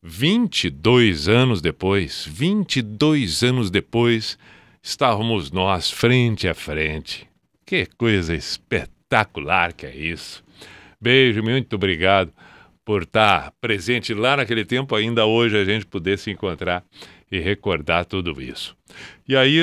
22 0.04 1.28
anos 1.28 1.62
depois, 1.62 2.28
22 2.30 3.42
anos 3.42 3.72
depois, 3.72 4.38
estávamos 4.84 5.50
nós 5.50 5.90
frente 5.90 6.48
a 6.48 6.54
frente. 6.54 7.28
Que 7.66 7.88
coisa 7.98 8.36
espetacular 8.36 9.74
que 9.74 9.88
é 9.88 9.96
isso. 9.96 10.44
Beijo, 11.02 11.42
muito 11.42 11.76
obrigado 11.76 12.32
por 12.86 13.04
estar 13.04 13.52
presente 13.62 14.14
lá 14.14 14.38
naquele 14.38 14.66
tempo, 14.66 14.96
ainda 14.96 15.26
hoje 15.26 15.58
a 15.58 15.64
gente 15.64 15.86
poder 15.86 16.18
se 16.18 16.32
encontrar 16.32 16.84
e 17.32 17.40
recordar 17.40 18.06
tudo 18.06 18.42
isso. 18.42 18.76
E 19.28 19.36
aí, 19.36 19.60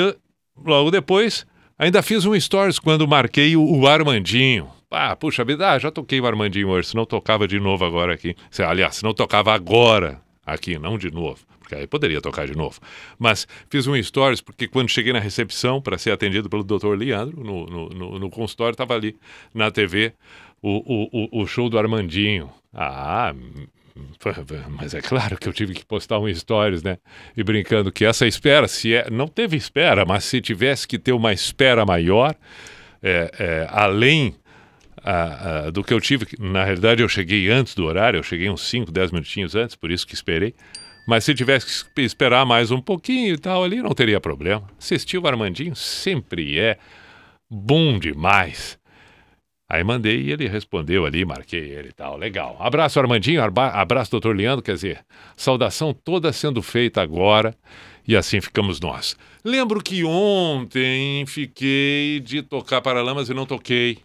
logo 0.64 0.90
depois, 0.90 1.46
ainda 1.78 2.02
fiz 2.02 2.24
um 2.24 2.38
stories 2.38 2.78
quando 2.78 3.06
marquei 3.06 3.56
o, 3.56 3.86
Armandinho. 3.86 4.68
Ah, 4.90 5.14
puxa 5.14 5.44
vida, 5.44 5.70
ah, 5.70 5.78
já 5.78 5.90
toquei 5.90 6.20
o 6.20 6.26
Armandinho 6.26 6.68
hoje, 6.68 6.88
se 6.88 6.96
não 6.96 7.04
tocava 7.04 7.46
de 7.46 7.60
novo 7.60 7.84
agora 7.84 8.14
aqui. 8.14 8.34
Aliás, 8.58 8.96
se 8.96 9.04
não 9.04 9.14
tocava 9.14 9.52
agora 9.54 10.20
aqui, 10.44 10.78
não 10.78 10.98
de 10.98 11.12
novo, 11.12 11.38
porque 11.60 11.76
aí 11.76 11.86
poderia 11.86 12.20
tocar 12.20 12.46
de 12.46 12.56
novo. 12.56 12.80
Mas 13.18 13.46
fiz 13.68 13.86
um 13.86 14.02
stories 14.02 14.40
porque 14.40 14.66
quando 14.66 14.88
cheguei 14.88 15.12
na 15.12 15.20
recepção 15.20 15.80
para 15.80 15.96
ser 15.96 16.10
atendido 16.10 16.50
pelo 16.50 16.64
Dr. 16.64 16.96
Leandro, 16.96 17.44
no, 17.44 17.66
no, 17.66 17.88
no, 17.88 18.18
no 18.18 18.30
consultório, 18.30 18.72
estava 18.72 18.94
ali 18.94 19.16
na 19.54 19.70
TV 19.70 20.12
o, 20.60 21.38
o, 21.38 21.42
o 21.42 21.46
show 21.46 21.68
do 21.68 21.78
Armandinho. 21.78 22.50
Ah, 22.72 23.34
mas 24.70 24.94
é 24.94 25.00
claro 25.00 25.36
que 25.36 25.48
eu 25.48 25.52
tive 25.52 25.74
que 25.74 25.84
postar 25.84 26.18
um 26.18 26.32
stories, 26.32 26.82
né? 26.82 26.98
E 27.36 27.42
brincando 27.42 27.90
que 27.90 28.04
essa 28.04 28.26
espera, 28.26 28.68
se 28.68 28.94
é, 28.94 29.10
não 29.10 29.26
teve 29.26 29.56
espera, 29.56 30.04
mas 30.04 30.24
se 30.24 30.40
tivesse 30.40 30.86
que 30.86 30.98
ter 30.98 31.12
uma 31.12 31.32
espera 31.32 31.84
maior, 31.84 32.34
é, 33.02 33.30
é, 33.38 33.66
além 33.70 34.34
ah, 35.02 35.64
ah, 35.66 35.70
do 35.70 35.82
que 35.82 35.94
eu 35.94 36.00
tive, 36.00 36.26
na 36.38 36.64
realidade 36.64 37.02
eu 37.02 37.08
cheguei 37.08 37.48
antes 37.50 37.74
do 37.74 37.84
horário, 37.84 38.18
eu 38.18 38.22
cheguei 38.22 38.50
uns 38.50 38.62
5, 38.68 38.92
10 38.92 39.12
minutinhos 39.12 39.54
antes, 39.54 39.74
por 39.74 39.90
isso 39.90 40.06
que 40.06 40.14
esperei. 40.14 40.54
Mas 41.08 41.24
se 41.24 41.34
tivesse 41.34 41.84
que 41.84 42.02
esperar 42.02 42.44
mais 42.44 42.70
um 42.70 42.80
pouquinho 42.80 43.34
e 43.34 43.38
tal 43.38 43.64
ali, 43.64 43.82
não 43.82 43.92
teria 43.92 44.20
problema. 44.20 44.68
Assistir 44.78 45.18
o 45.18 45.26
Armandinho 45.26 45.74
sempre 45.74 46.58
é 46.58 46.78
bom 47.50 47.98
demais. 47.98 48.78
Aí 49.72 49.84
mandei 49.84 50.20
e 50.22 50.32
ele 50.32 50.48
respondeu 50.48 51.06
ali, 51.06 51.24
marquei 51.24 51.60
ele 51.60 51.90
e 51.90 51.92
tal. 51.92 52.16
Legal. 52.16 52.56
Abraço, 52.58 52.98
Armandinho. 52.98 53.40
Abraço, 53.40 54.10
doutor 54.10 54.34
Leandro. 54.34 54.64
Quer 54.64 54.74
dizer, 54.74 55.04
saudação 55.36 55.94
toda 55.94 56.32
sendo 56.32 56.60
feita 56.60 57.00
agora. 57.00 57.54
E 58.08 58.16
assim 58.16 58.40
ficamos 58.40 58.80
nós. 58.80 59.16
Lembro 59.44 59.80
que 59.80 60.02
ontem 60.02 61.24
fiquei 61.24 62.18
de 62.18 62.42
tocar 62.42 62.80
Paralamas 62.80 63.28
e 63.28 63.34
não 63.34 63.46
toquei. 63.46 63.98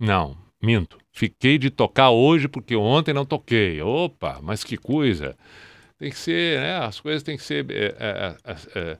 Não, 0.00 0.36
minto. 0.60 0.98
Fiquei 1.12 1.56
de 1.56 1.70
tocar 1.70 2.10
hoje 2.10 2.48
porque 2.48 2.74
ontem 2.74 3.14
não 3.14 3.24
toquei. 3.24 3.80
Opa, 3.80 4.40
mas 4.42 4.64
que 4.64 4.76
coisa. 4.76 5.36
Tem 6.02 6.10
que 6.10 6.18
ser, 6.18 6.58
né? 6.58 6.78
As 6.78 6.98
coisas 6.98 7.22
têm 7.22 7.36
que 7.36 7.44
ser 7.44 7.64
é, 7.70 7.94
é, 7.96 8.34
é, 8.44 8.56
é. 8.74 8.98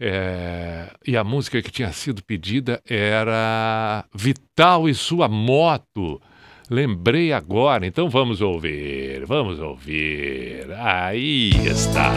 É, 0.00 0.90
e 1.06 1.16
a 1.16 1.22
música 1.22 1.62
que 1.62 1.70
tinha 1.70 1.92
sido 1.92 2.20
pedida 2.24 2.82
era 2.84 4.04
Vital 4.12 4.88
e 4.88 4.94
sua 4.94 5.28
moto. 5.28 6.20
Lembrei 6.68 7.32
agora, 7.32 7.86
então 7.86 8.10
vamos 8.10 8.40
ouvir, 8.40 9.24
vamos 9.24 9.60
ouvir. 9.60 10.66
Aí 10.72 11.50
está. 11.64 12.10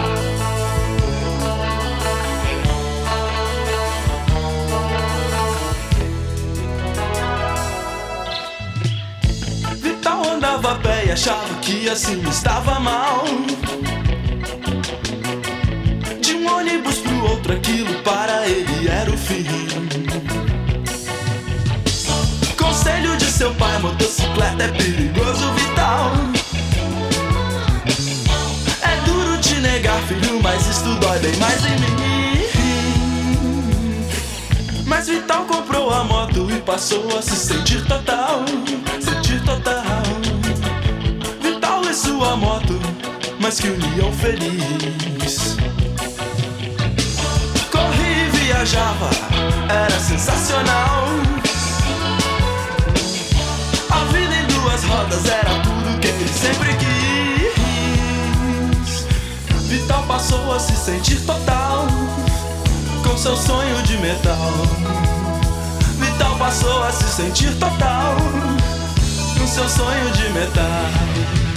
Achava 11.19 11.53
que 11.55 11.89
assim 11.89 12.21
estava 12.29 12.79
mal. 12.79 13.25
De 16.21 16.33
um 16.33 16.49
ônibus 16.49 16.99
pro 16.99 17.25
outro, 17.25 17.51
aquilo 17.51 17.93
para 18.03 18.47
ele 18.47 18.87
era 18.87 19.11
o 19.11 19.17
fim. 19.17 19.45
Conselho 22.57 23.17
de 23.17 23.25
seu 23.25 23.53
pai: 23.55 23.79
motocicleta 23.79 24.63
é 24.63 24.67
perigoso, 24.69 25.51
Vital. 25.55 26.13
É 28.81 28.95
duro 29.05 29.37
te 29.39 29.55
negar, 29.55 30.01
filho, 30.03 30.41
mas 30.41 30.67
isto 30.67 30.95
dói 31.01 31.19
bem 31.19 31.35
mais 31.35 31.65
em 31.65 31.79
mim. 31.79 31.99
Mas 34.85 35.09
Vital 35.09 35.43
comprou 35.43 35.91
a 35.93 36.05
moto 36.05 36.49
e 36.49 36.61
passou 36.61 37.17
a 37.17 37.21
se 37.21 37.35
sentir 37.35 37.85
total, 37.87 38.45
sentir 38.47 38.77
total. 38.77 39.08
Sua 42.01 42.37
moto, 42.37 42.79
mas 43.41 43.59
que 43.59 43.67
união 43.67 44.09
feliz. 44.13 45.57
Corria 47.69 48.25
e 48.25 48.29
viajava, 48.37 49.09
era 49.67 49.99
sensacional. 49.99 51.03
A 53.89 53.97
vida 54.13 54.33
em 54.33 54.47
duas 54.47 54.81
rodas 54.85 55.25
era 55.25 55.59
tudo 55.61 55.99
que 55.99 56.07
ele 56.07 56.25
sempre 56.29 56.73
quis. 56.77 57.59
Vital 59.67 60.03
passou 60.03 60.55
a 60.55 60.59
se 60.59 60.77
sentir 60.77 61.19
total 61.25 61.85
com 63.03 63.17
seu 63.17 63.35
sonho 63.35 63.75
de 63.83 63.97
metal. 63.97 64.53
Vital 65.97 66.37
passou 66.37 66.81
a 66.81 66.93
se 66.93 67.09
sentir 67.13 67.53
total 67.55 68.15
com 69.37 69.45
seu 69.45 69.67
sonho 69.67 70.09
de 70.11 70.29
metal. 70.29 71.48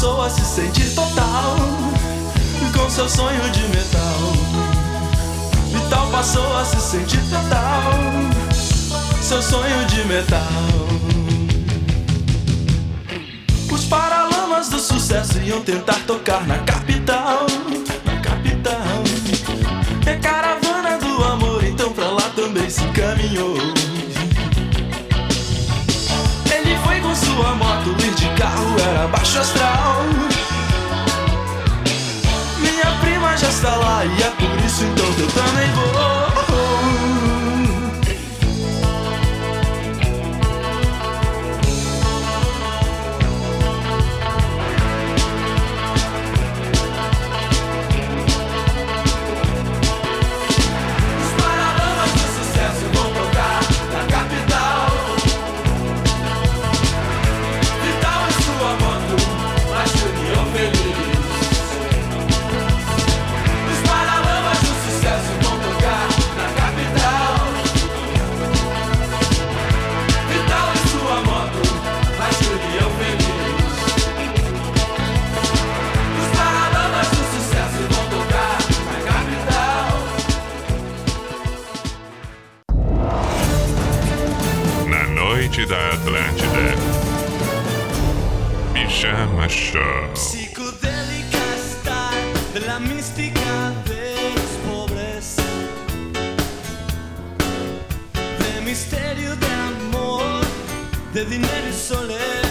Passou 0.00 0.22
a 0.22 0.30
se 0.30 0.42
sentir 0.42 0.94
total 0.94 1.56
com 2.74 2.88
seu 2.88 3.06
sonho 3.06 3.50
de 3.50 3.60
metal. 3.68 4.32
Vital 5.70 6.06
passou 6.10 6.56
a 6.56 6.64
se 6.64 6.80
sentir 6.80 7.20
total, 7.28 7.92
seu 9.20 9.42
sonho 9.42 9.84
de 9.88 10.02
metal. 10.06 10.40
Os 13.70 13.84
paralamas 13.84 14.70
do 14.70 14.78
sucesso 14.78 15.38
iam 15.40 15.60
tentar 15.60 16.00
tocar 16.06 16.46
na 16.46 16.56
capital, 16.60 17.44
moto, 27.90 28.04
ir 28.04 28.14
de 28.14 28.28
carro 28.40 28.76
era 28.78 29.08
baixo 29.08 29.38
astral. 29.38 30.02
Minha 32.58 32.98
prima 33.00 33.36
já 33.36 33.48
está 33.48 33.74
lá 33.76 34.04
e 34.04 34.22
é 34.22 34.30
por 34.30 34.64
isso 34.64 34.84
então 34.84 35.06
eu 35.06 35.28
também 35.28 35.70
vou. 35.72 36.09
Masha, 89.00 89.26
Masha. 89.28 90.14
Psicodélica 90.14 91.40
está 91.56 92.10
de 92.52 92.60
la 92.66 92.78
mística 92.78 93.72
de 93.86 94.34
los 94.34 94.52
pobres, 94.68 95.36
de 98.12 98.60
misterio 98.60 99.34
de 99.36 99.46
amor, 99.46 100.44
de 101.14 101.24
dinero 101.24 101.68
y 101.70 101.72
soledad. 101.72 102.49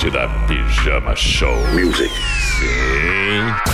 Atlântida 0.00 0.28
Pijama 0.48 1.14
Show. 1.14 1.54
Music. 1.74 2.10
Sim. 2.58 3.69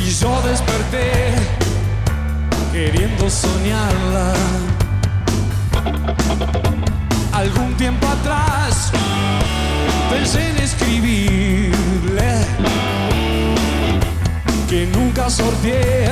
Y 0.00 0.10
yo 0.20 0.40
desperté 0.42 1.34
queriendo 2.72 3.28
soñarla. 3.28 4.32
Algún 7.32 7.76
tiempo 7.76 8.06
atrás 8.06 8.92
pensé 10.10 10.50
en 10.50 10.58
escribirle 10.58 12.46
que 14.68 14.86
nunca 14.86 15.28
sorteé 15.28 16.08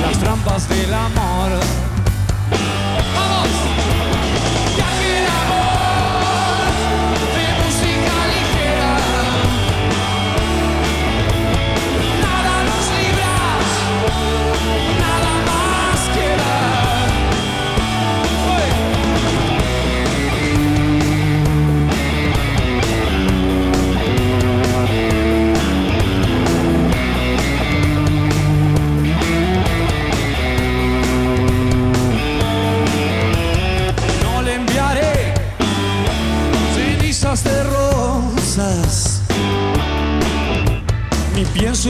las 0.00 0.18
trampas 0.18 0.66
del 0.70 0.94
amor. 0.94 1.50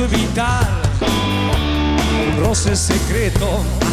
vital, 0.05 0.83
un 1.01 2.39
roce 2.39 2.77
secreto. 2.77 3.86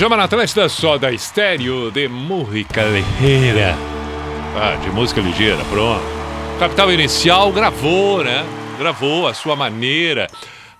Pijama 0.00 0.16
na 0.16 0.24
Atlântida, 0.24 0.66
só 0.66 0.96
da 0.96 1.12
estéreo 1.12 1.90
de 1.90 2.08
música 2.08 2.84
ligeira. 2.84 3.76
Ah, 4.56 4.74
de 4.76 4.88
música 4.88 5.20
ligeira, 5.20 5.62
pronto. 5.66 6.02
Capital 6.58 6.90
Inicial 6.90 7.52
gravou, 7.52 8.24
né? 8.24 8.42
Gravou 8.78 9.28
a 9.28 9.34
sua 9.34 9.54
maneira. 9.54 10.26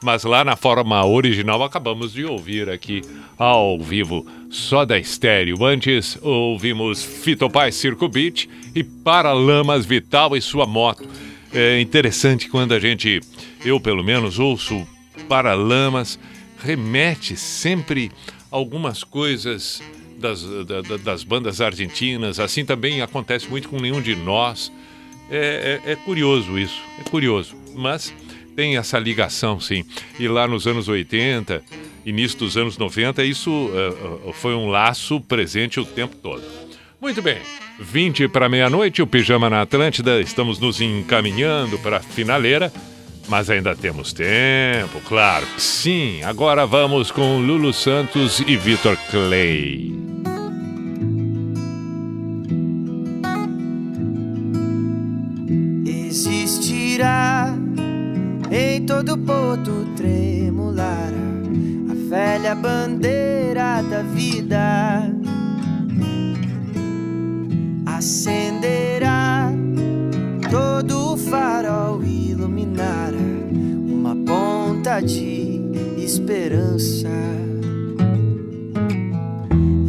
Mas 0.03 0.25
lá 0.25 0.43
na 0.43 0.57
forma 0.57 1.05
original 1.05 1.63
acabamos 1.63 2.15
de 2.15 2.25
ouvir 2.25 2.71
aqui 2.71 3.03
ao 3.37 3.79
vivo, 3.79 4.27
só 4.49 4.87
da 4.87 4.99
estéreo. 4.99 5.67
Antes 5.67 6.19
ouvimos 6.23 7.05
Fito 7.05 7.51
Paz 7.51 7.75
Circo 7.75 8.09
Beat 8.09 8.49
e 8.75 8.83
Paralamas 8.83 9.85
Vital 9.85 10.35
e 10.35 10.41
sua 10.41 10.65
moto. 10.65 11.07
É 11.53 11.79
interessante 11.79 12.49
quando 12.49 12.73
a 12.73 12.81
gente, 12.81 13.21
eu 13.67 13.79
pelo 13.79 14.03
menos, 14.03 14.39
ouço 14.39 14.89
Paralamas, 15.29 16.19
remete 16.65 17.37
sempre 17.37 18.11
algumas 18.51 19.05
coisas 19.05 19.83
das, 20.19 20.43
da- 20.43 20.83
da- 20.83 20.97
das 20.99 21.25
bandas 21.25 21.61
argentinas. 21.61 22.39
Assim 22.41 22.65
também 22.65 23.01
acontece 23.03 23.49
muito 23.49 23.69
com 23.69 23.79
nenhum 23.81 24.01
de 24.03 24.15
nós. 24.17 24.71
É, 25.31 25.81
é- 25.87 25.93
é 25.93 25.97
curioso 25.97 26.59
isso, 26.59 26.81
é 26.99 27.09
curioso. 27.09 27.55
Mas 27.75 28.13
tem 28.57 28.77
essa 28.77 28.99
ligação, 28.99 29.61
sim. 29.61 29.85
E 30.19 30.27
lá 30.29 30.47
nos 30.49 30.67
anos 30.67 30.89
80, 30.89 31.63
início 32.05 32.39
dos 32.39 32.57
anos 32.57 32.77
90, 32.77 33.23
isso 33.25 33.71
eh, 33.73 34.33
foi 34.35 34.55
um 34.55 34.67
laço 34.69 35.21
presente 35.21 35.79
o 35.79 35.85
tempo 35.85 36.17
todo. 36.17 36.43
Muito 37.01 37.23
bem, 37.23 37.39
20 37.79 38.27
para 38.29 38.49
meia-noite, 38.49 39.01
o 39.01 39.07
Pijama 39.07 39.49
na 39.49 39.63
Atlântida, 39.63 40.21
estamos 40.21 40.59
nos 40.59 40.81
encaminhando 40.81 41.79
para 41.79 41.99
a 41.99 42.01
finaleira, 42.01 42.71
mas 43.29 43.49
ainda 43.49 43.75
temos 43.75 44.13
tempo, 44.13 45.01
claro. 45.07 45.47
Sim, 45.59 46.23
agora 46.23 46.67
vamos 46.67 47.11
com 47.11 47.39
Lulu 47.39 47.73
Santos 47.73 48.41
e 48.41 48.57
Vitor 48.57 48.97
Clay. 49.11 49.93
Existirá 55.87 57.55
em 58.51 58.85
todo 58.85 59.17
porto 59.17 59.87
tremular 59.97 61.13
a 61.89 62.09
velha 62.09 62.55
bandeira 62.55 63.83
da 63.83 64.03
vida. 64.03 65.09
Acenderá 67.87 69.53
todo 70.51 71.13
o 71.13 71.17
farol 71.17 72.03
verdade, 75.01 75.61
esperança. 75.97 77.09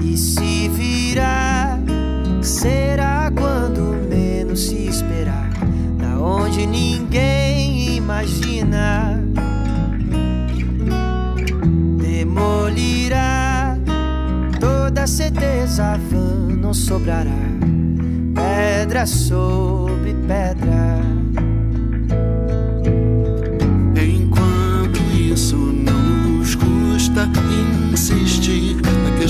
E 0.04 0.18
se 0.18 0.70
virá, 0.70 1.78
será 2.42 3.32
quando 3.36 3.82
menos 4.10 4.68
se 4.68 4.88
esperar, 4.88 5.50
da 5.98 6.18
onde 6.18 6.66
ninguém 6.66 7.98
imagina. 7.98 9.22
Demolirá 12.00 13.78
toda 14.60 15.08
certeza 15.08 15.98
vã, 16.10 16.56
não 16.56 16.74
sobrará 16.74 17.32
pedra 18.34 19.06
sobre 19.06 20.14
pedra. 20.28 21.21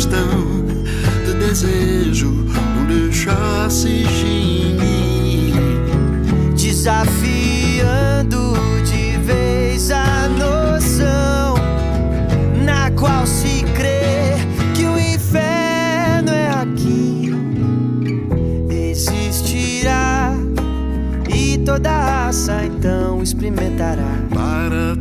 questão 0.01 0.65
de 1.25 1.33
desejo, 1.35 2.31
não 2.31 2.85
deixar 2.87 3.69
se 3.69 4.03
gingir. 4.03 5.53
Desafiando 6.55 7.03
de 8.83 9.17
vez 9.17 9.91
a 9.91 10.27
noção 10.29 11.53
na 12.65 12.89
qual 12.91 13.27
se 13.27 13.63
crê 13.75 14.37
que 14.73 14.85
o 14.85 14.97
inferno 14.97 16.31
é 16.31 16.49
aqui. 16.49 17.31
Existirá 18.71 20.33
e 21.29 21.59
toda 21.59 21.91
raça 21.91 22.65
então 22.65 23.21
experimentará. 23.21 24.17
Para 24.33 24.95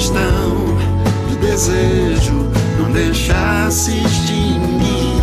questão 0.00 0.56
do 1.28 1.36
desejo 1.36 2.48
não 2.78 2.90
deixar 2.90 3.70
se 3.70 3.98
extinguir. 3.98 5.20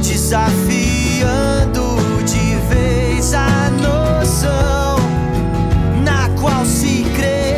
Desafiando 0.00 1.82
de 2.24 2.54
vez 2.72 3.34
a 3.34 3.68
noção 3.70 4.96
na 6.04 6.28
qual 6.40 6.64
se 6.64 7.04
crê 7.16 7.56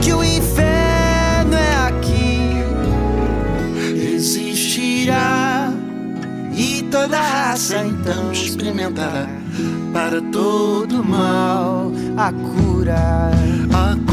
que 0.00 0.14
o 0.14 0.24
inferno 0.24 1.54
é 1.54 1.76
aqui. 1.88 2.64
Existirá 4.14 5.70
e 6.56 6.84
toda 6.90 7.20
raça 7.20 7.84
então 7.84 8.32
experimentará 8.32 9.28
para 9.92 10.22
todo 10.22 11.04
mal 11.04 11.92
a 12.16 12.32
cura. 12.32 13.30
A 13.74 14.07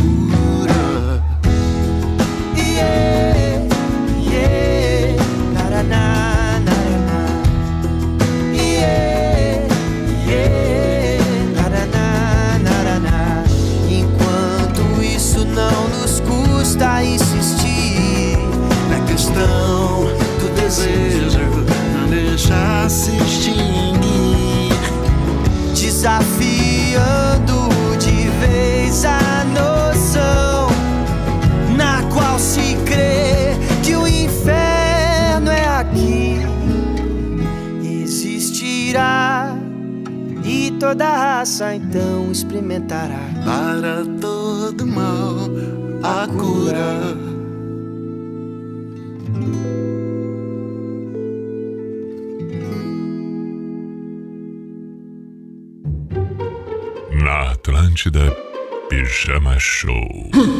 Show. 59.57 60.09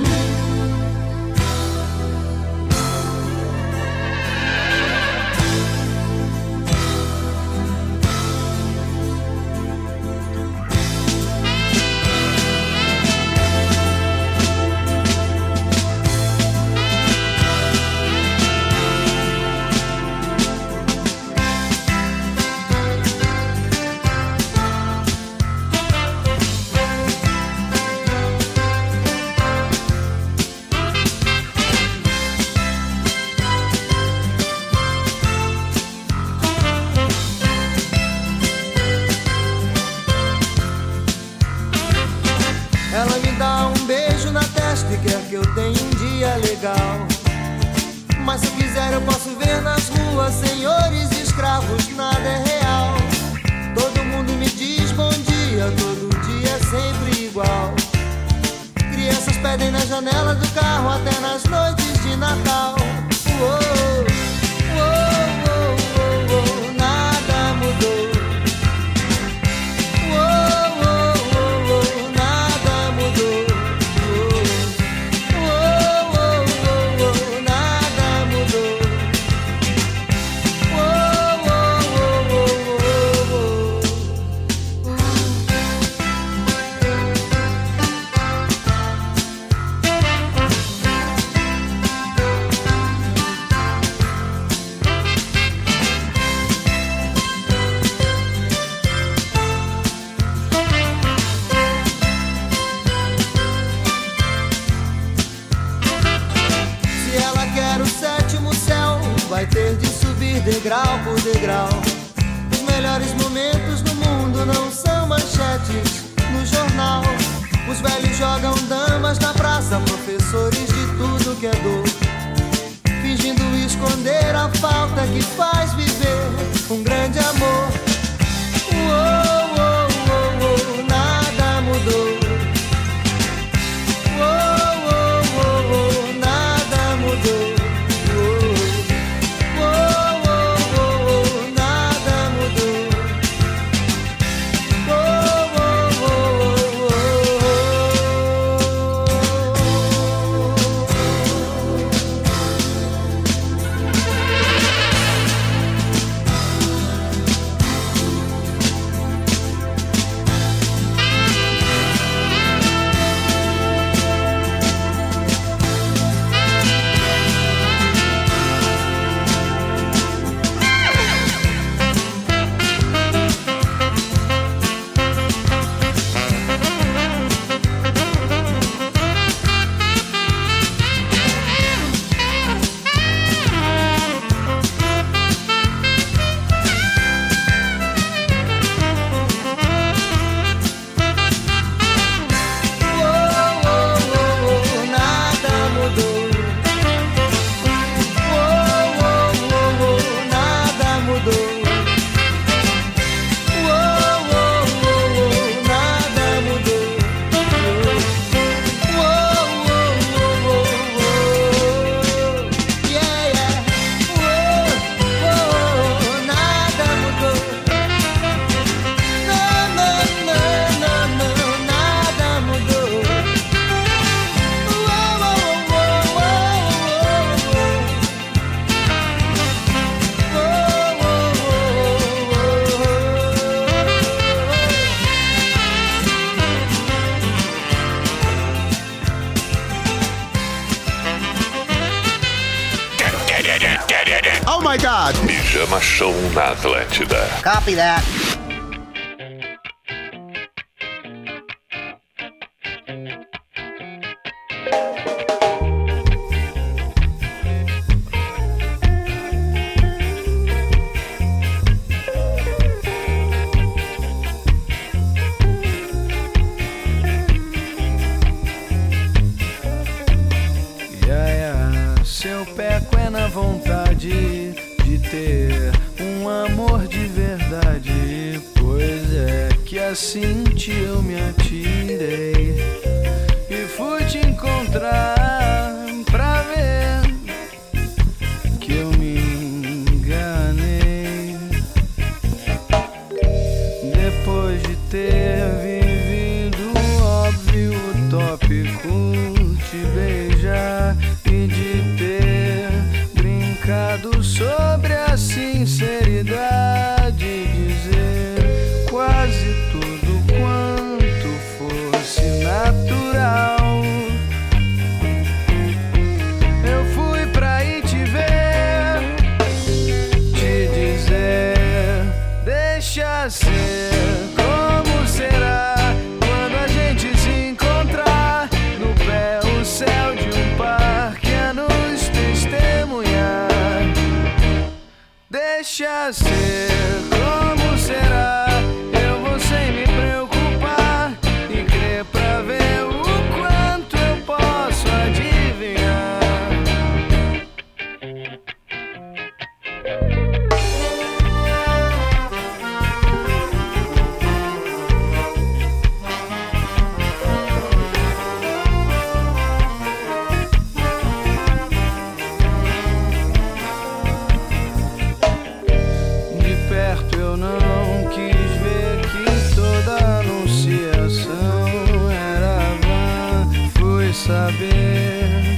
Copy 247.66 247.74
that. 247.74 248.15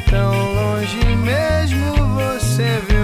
tão 0.10 0.54
longe 0.54 1.16
mesmo 1.16 1.96
você 2.16 2.82
viu. 2.88 2.97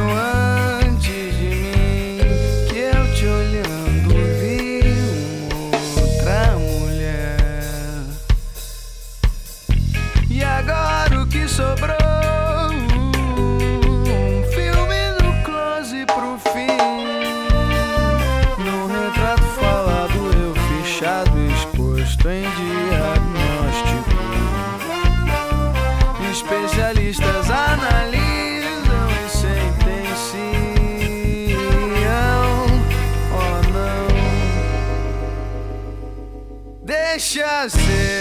Deixa 37.63 37.79
ser 37.79 38.12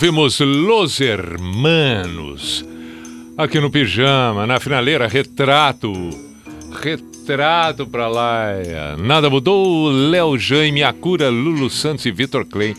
ouvimos 0.00 0.40
Los 0.40 0.98
Hermanos. 0.98 2.64
Aqui 3.36 3.60
no 3.60 3.70
Pijama, 3.70 4.46
na 4.46 4.58
finaleira, 4.58 5.06
retrato. 5.06 5.92
Retrato 6.72 7.86
pra 7.86 8.08
lá. 8.08 8.46
Nada 8.96 9.28
mudou. 9.28 9.90
Léo 9.90 10.38
Jaime, 10.38 10.82
Acura, 10.82 11.28
Lulu 11.28 11.68
Santos 11.68 12.06
e 12.06 12.10
Vitor 12.10 12.46
Klein. 12.46 12.74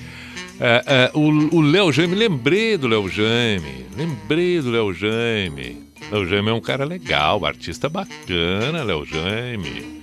É, 0.59 0.83
é, 0.87 1.11
o 1.13 1.61
Léo 1.61 1.91
Jaime, 1.91 2.15
lembrei 2.15 2.75
do 2.75 2.87
Léo 2.87 3.07
Jaime. 3.07 3.85
Lembrei 3.95 4.59
do 4.59 4.71
Léo 4.71 4.91
Jaime. 4.91 5.77
Léo 6.11 6.25
Jaime 6.25 6.49
é 6.49 6.53
um 6.53 6.59
cara 6.59 6.85
legal, 6.85 7.45
artista 7.45 7.87
bacana, 7.87 8.83
Léo 8.83 9.05
Jaime. 9.05 10.01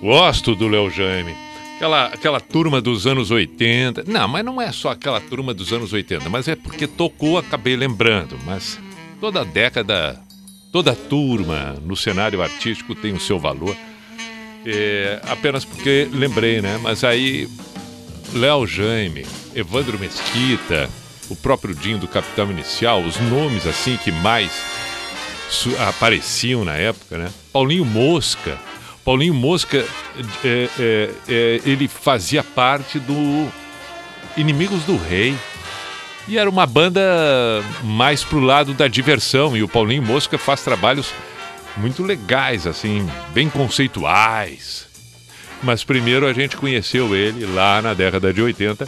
Gosto 0.00 0.54
do 0.54 0.66
Léo 0.66 0.88
Jaime. 0.88 1.49
Aquela, 1.80 2.06
aquela 2.08 2.40
turma 2.40 2.78
dos 2.78 3.06
anos 3.06 3.30
80. 3.30 4.04
Não, 4.06 4.28
mas 4.28 4.44
não 4.44 4.60
é 4.60 4.70
só 4.70 4.90
aquela 4.90 5.18
turma 5.18 5.54
dos 5.54 5.72
anos 5.72 5.94
80, 5.94 6.28
mas 6.28 6.46
é 6.46 6.54
porque 6.54 6.86
tocou, 6.86 7.38
acabei 7.38 7.74
lembrando. 7.74 8.38
Mas 8.44 8.78
toda 9.18 9.42
década, 9.46 10.20
toda 10.70 10.94
turma 10.94 11.78
no 11.82 11.96
cenário 11.96 12.42
artístico 12.42 12.94
tem 12.94 13.14
o 13.14 13.18
seu 13.18 13.38
valor. 13.38 13.74
É, 14.66 15.22
apenas 15.26 15.64
porque 15.64 16.06
lembrei, 16.12 16.60
né? 16.60 16.78
Mas 16.82 17.02
aí, 17.02 17.48
Léo 18.34 18.66
Jaime, 18.66 19.24
Evandro 19.54 19.98
Mesquita, 19.98 20.86
o 21.30 21.36
próprio 21.36 21.74
Dinho 21.74 21.96
do 21.96 22.06
Capitão 22.06 22.50
Inicial, 22.50 23.00
os 23.00 23.18
nomes 23.18 23.66
assim 23.66 23.96
que 23.96 24.12
mais 24.12 24.52
apareciam 25.88 26.62
na 26.62 26.74
época, 26.74 27.16
né? 27.16 27.30
Paulinho 27.50 27.86
Mosca. 27.86 28.58
Paulinho 29.04 29.34
Mosca, 29.34 29.84
é, 30.44 30.68
é, 30.78 31.10
é, 31.28 31.60
ele 31.64 31.88
fazia 31.88 32.42
parte 32.42 32.98
do 32.98 33.48
Inimigos 34.36 34.84
do 34.84 34.96
Rei. 34.96 35.34
E 36.28 36.38
era 36.38 36.48
uma 36.48 36.66
banda 36.66 37.00
mais 37.82 38.22
pro 38.22 38.40
lado 38.40 38.74
da 38.74 38.86
diversão. 38.86 39.56
E 39.56 39.62
o 39.62 39.68
Paulinho 39.68 40.02
Mosca 40.02 40.38
faz 40.38 40.62
trabalhos 40.62 41.12
muito 41.76 42.02
legais, 42.02 42.66
assim, 42.66 43.08
bem 43.32 43.48
conceituais. 43.48 44.86
Mas 45.62 45.82
primeiro 45.82 46.26
a 46.26 46.32
gente 46.32 46.56
conheceu 46.56 47.14
ele 47.14 47.44
lá 47.46 47.82
na 47.82 47.94
década 47.94 48.32
de 48.32 48.40
80, 48.40 48.86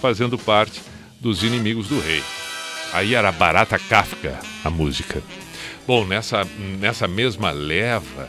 fazendo 0.00 0.38
parte 0.38 0.80
dos 1.20 1.42
Inimigos 1.42 1.88
do 1.88 2.00
Rei. 2.00 2.22
Aí 2.92 3.14
era 3.14 3.30
Barata 3.30 3.78
Kafka 3.78 4.38
a 4.64 4.70
música. 4.70 5.22
Bom, 5.86 6.04
nessa, 6.04 6.46
nessa 6.80 7.06
mesma 7.06 7.50
leva, 7.50 8.28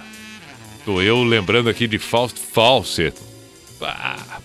tô 0.85 1.01
eu 1.01 1.23
lembrando 1.23 1.69
aqui 1.69 1.88
de 1.88 1.97
Faust 1.97 2.39
Fawcett. 2.39 3.18
Ah. 3.81 4.39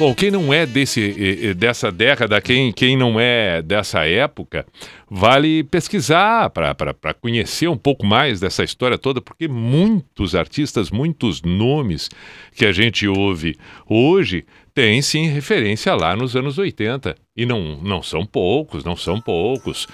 Bom, 0.00 0.14
quem 0.14 0.30
não 0.30 0.50
é 0.50 0.64
desse, 0.64 1.52
dessa 1.52 1.92
década, 1.92 2.40
quem, 2.40 2.72
quem 2.72 2.96
não 2.96 3.20
é 3.20 3.60
dessa 3.60 4.06
época, 4.06 4.64
vale 5.10 5.62
pesquisar 5.64 6.48
para 6.48 7.12
conhecer 7.20 7.68
um 7.68 7.76
pouco 7.76 8.06
mais 8.06 8.40
dessa 8.40 8.64
história 8.64 8.96
toda, 8.96 9.20
porque 9.20 9.46
muitos 9.46 10.34
artistas, 10.34 10.90
muitos 10.90 11.42
nomes 11.42 12.08
que 12.56 12.64
a 12.64 12.72
gente 12.72 13.06
ouve 13.06 13.58
hoje 13.86 14.46
têm 14.74 15.02
sim 15.02 15.26
referência 15.28 15.94
lá 15.94 16.16
nos 16.16 16.34
anos 16.34 16.56
80. 16.56 17.14
E 17.36 17.44
não, 17.44 17.76
não 17.82 18.02
são 18.02 18.24
poucos, 18.24 18.82
não 18.82 18.96
são 18.96 19.20
poucos. 19.20 19.86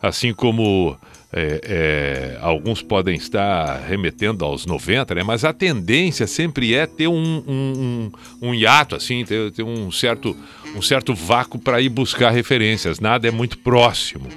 Assim 0.00 0.32
como 0.32 0.96
é, 1.32 1.60
é, 1.62 2.38
alguns 2.40 2.80
podem 2.80 3.14
estar 3.14 3.80
remetendo 3.80 4.44
aos 4.44 4.64
90, 4.64 5.14
né? 5.14 5.22
mas 5.22 5.44
a 5.44 5.52
tendência 5.52 6.26
sempre 6.26 6.74
é 6.74 6.86
ter 6.86 7.06
um, 7.06 7.44
um, 7.46 8.10
um, 8.42 8.48
um 8.48 8.54
hiato, 8.54 8.96
assim, 8.96 9.24
ter, 9.24 9.52
ter 9.52 9.62
um, 9.62 9.92
certo, 9.92 10.34
um 10.74 10.80
certo 10.80 11.14
vácuo 11.14 11.58
para 11.58 11.80
ir 11.80 11.90
buscar 11.90 12.30
referências. 12.30 12.98
Nada 12.98 13.28
é 13.28 13.30
muito 13.30 13.58
próximo. 13.58 14.28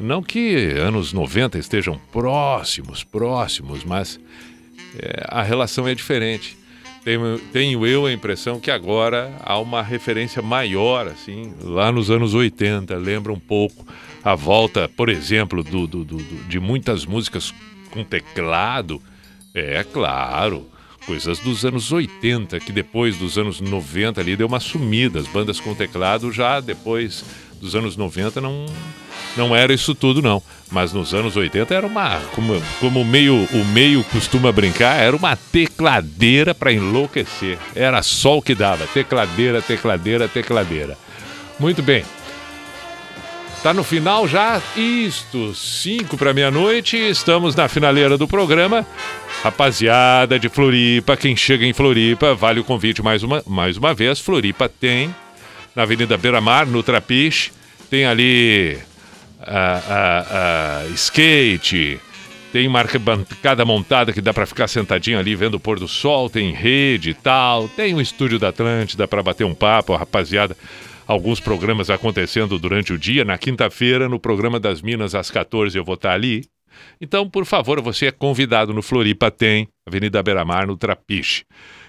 Não 0.00 0.22
que 0.22 0.72
anos 0.78 1.12
90 1.12 1.58
estejam 1.58 2.00
próximos, 2.10 3.04
próximos, 3.04 3.84
mas 3.84 4.18
é, 4.98 5.24
a 5.28 5.42
relação 5.42 5.86
é 5.86 5.94
diferente. 5.94 6.58
Tenho, 7.04 7.38
tenho 7.52 7.86
eu 7.86 8.06
a 8.06 8.12
impressão 8.12 8.58
que 8.58 8.70
agora 8.70 9.32
há 9.40 9.58
uma 9.58 9.82
referência 9.82 10.42
maior, 10.42 11.06
assim, 11.06 11.52
lá 11.62 11.92
nos 11.92 12.10
anos 12.10 12.34
80. 12.34 12.96
Lembra 12.96 13.32
um 13.32 13.38
pouco 13.38 13.86
a 14.22 14.34
volta, 14.34 14.88
por 14.88 15.08
exemplo, 15.08 15.62
do, 15.62 15.86
do- 15.86 16.04
do- 16.04 16.44
de 16.48 16.58
muitas 16.60 17.04
músicas 17.06 17.52
com 17.90 18.04
teclado. 18.04 19.00
É 19.54 19.82
claro, 19.82 20.66
coisas 21.06 21.38
dos 21.40 21.64
anos 21.64 21.90
80, 21.90 22.60
que 22.60 22.70
depois 22.72 23.16
dos 23.16 23.36
anos 23.38 23.60
90 23.60 24.20
ali 24.20 24.36
deu 24.36 24.46
uma 24.46 24.60
sumida. 24.60 25.18
As 25.20 25.26
bandas 25.26 25.58
com 25.58 25.74
teclado 25.74 26.30
já 26.30 26.60
depois 26.60 27.24
dos 27.60 27.74
anos 27.74 27.96
90 27.96 28.40
não, 28.40 28.66
não 29.36 29.54
era 29.56 29.72
isso 29.72 29.94
tudo, 29.94 30.22
não. 30.22 30.42
Mas 30.70 30.92
nos 30.92 31.12
anos 31.12 31.36
80 31.36 31.74
era 31.74 31.86
uma. 31.86 32.20
Como, 32.34 32.62
como 32.78 33.04
meio, 33.04 33.34
o 33.52 33.64
meio 33.64 34.04
costuma 34.04 34.52
brincar, 34.52 35.00
era 35.02 35.16
uma 35.16 35.34
tecladeira 35.34 36.54
para 36.54 36.72
enlouquecer. 36.72 37.58
Era 37.74 38.02
só 38.02 38.38
o 38.38 38.42
que 38.42 38.54
dava. 38.54 38.86
Tecladeira, 38.86 39.60
tecladeira, 39.60 40.28
tecladeira. 40.28 40.96
Muito 41.58 41.82
bem. 41.82 42.04
Tá 43.62 43.74
no 43.74 43.84
final 43.84 44.26
já? 44.26 44.60
Isto, 44.74 45.54
5 45.54 46.16
para 46.16 46.32
meia-noite. 46.32 46.96
Estamos 46.96 47.54
na 47.54 47.68
finaleira 47.68 48.16
do 48.16 48.26
programa. 48.26 48.86
Rapaziada 49.42 50.38
de 50.38 50.48
Floripa, 50.48 51.14
quem 51.14 51.36
chega 51.36 51.66
em 51.66 51.74
Floripa, 51.74 52.34
vale 52.34 52.60
o 52.60 52.64
convite 52.64 53.02
mais 53.02 53.22
uma, 53.22 53.42
mais 53.46 53.76
uma 53.76 53.92
vez. 53.92 54.18
Floripa 54.18 54.66
tem, 54.66 55.14
na 55.76 55.82
Avenida 55.82 56.16
Beira 56.16 56.40
Mar, 56.40 56.66
no 56.66 56.82
Trapiche, 56.82 57.50
tem 57.90 58.06
ali 58.06 58.78
ah, 59.40 59.82
ah, 59.88 60.26
ah, 60.30 60.86
skate, 60.94 62.00
tem 62.52 62.66
marca 62.66 62.98
bancada 62.98 63.64
montada 63.64 64.12
que 64.12 64.22
dá 64.22 64.32
para 64.32 64.46
ficar 64.46 64.68
sentadinho 64.68 65.18
ali 65.18 65.34
vendo 65.34 65.54
o 65.54 65.60
pôr 65.60 65.78
do 65.78 65.88
sol, 65.88 66.30
tem 66.30 66.52
rede 66.52 67.10
e 67.10 67.14
tal, 67.14 67.68
tem 67.68 67.94
o 67.94 68.00
estúdio 68.00 68.38
da 68.38 68.48
Atlântida 68.48 69.06
para 69.06 69.22
bater 69.22 69.44
um 69.44 69.54
papo, 69.54 69.94
rapaziada. 69.94 70.56
Alguns 71.10 71.40
programas 71.40 71.90
acontecendo 71.90 72.56
durante 72.56 72.92
o 72.92 72.98
dia. 72.98 73.24
Na 73.24 73.36
quinta-feira, 73.36 74.08
no 74.08 74.20
programa 74.20 74.60
das 74.60 74.80
Minas, 74.80 75.12
às 75.12 75.28
14, 75.28 75.76
eu 75.76 75.84
vou 75.84 75.96
estar 75.96 76.12
ali. 76.12 76.44
Então, 77.00 77.28
por 77.28 77.44
favor, 77.44 77.80
você 77.80 78.06
é 78.06 78.10
convidado 78.12 78.72
no 78.72 78.80
Floripa 78.80 79.28
Tem, 79.28 79.66
Avenida 79.84 80.22
Beira 80.22 80.44
Mar, 80.44 80.68
no 80.68 80.76
Trapiche. 80.76 81.42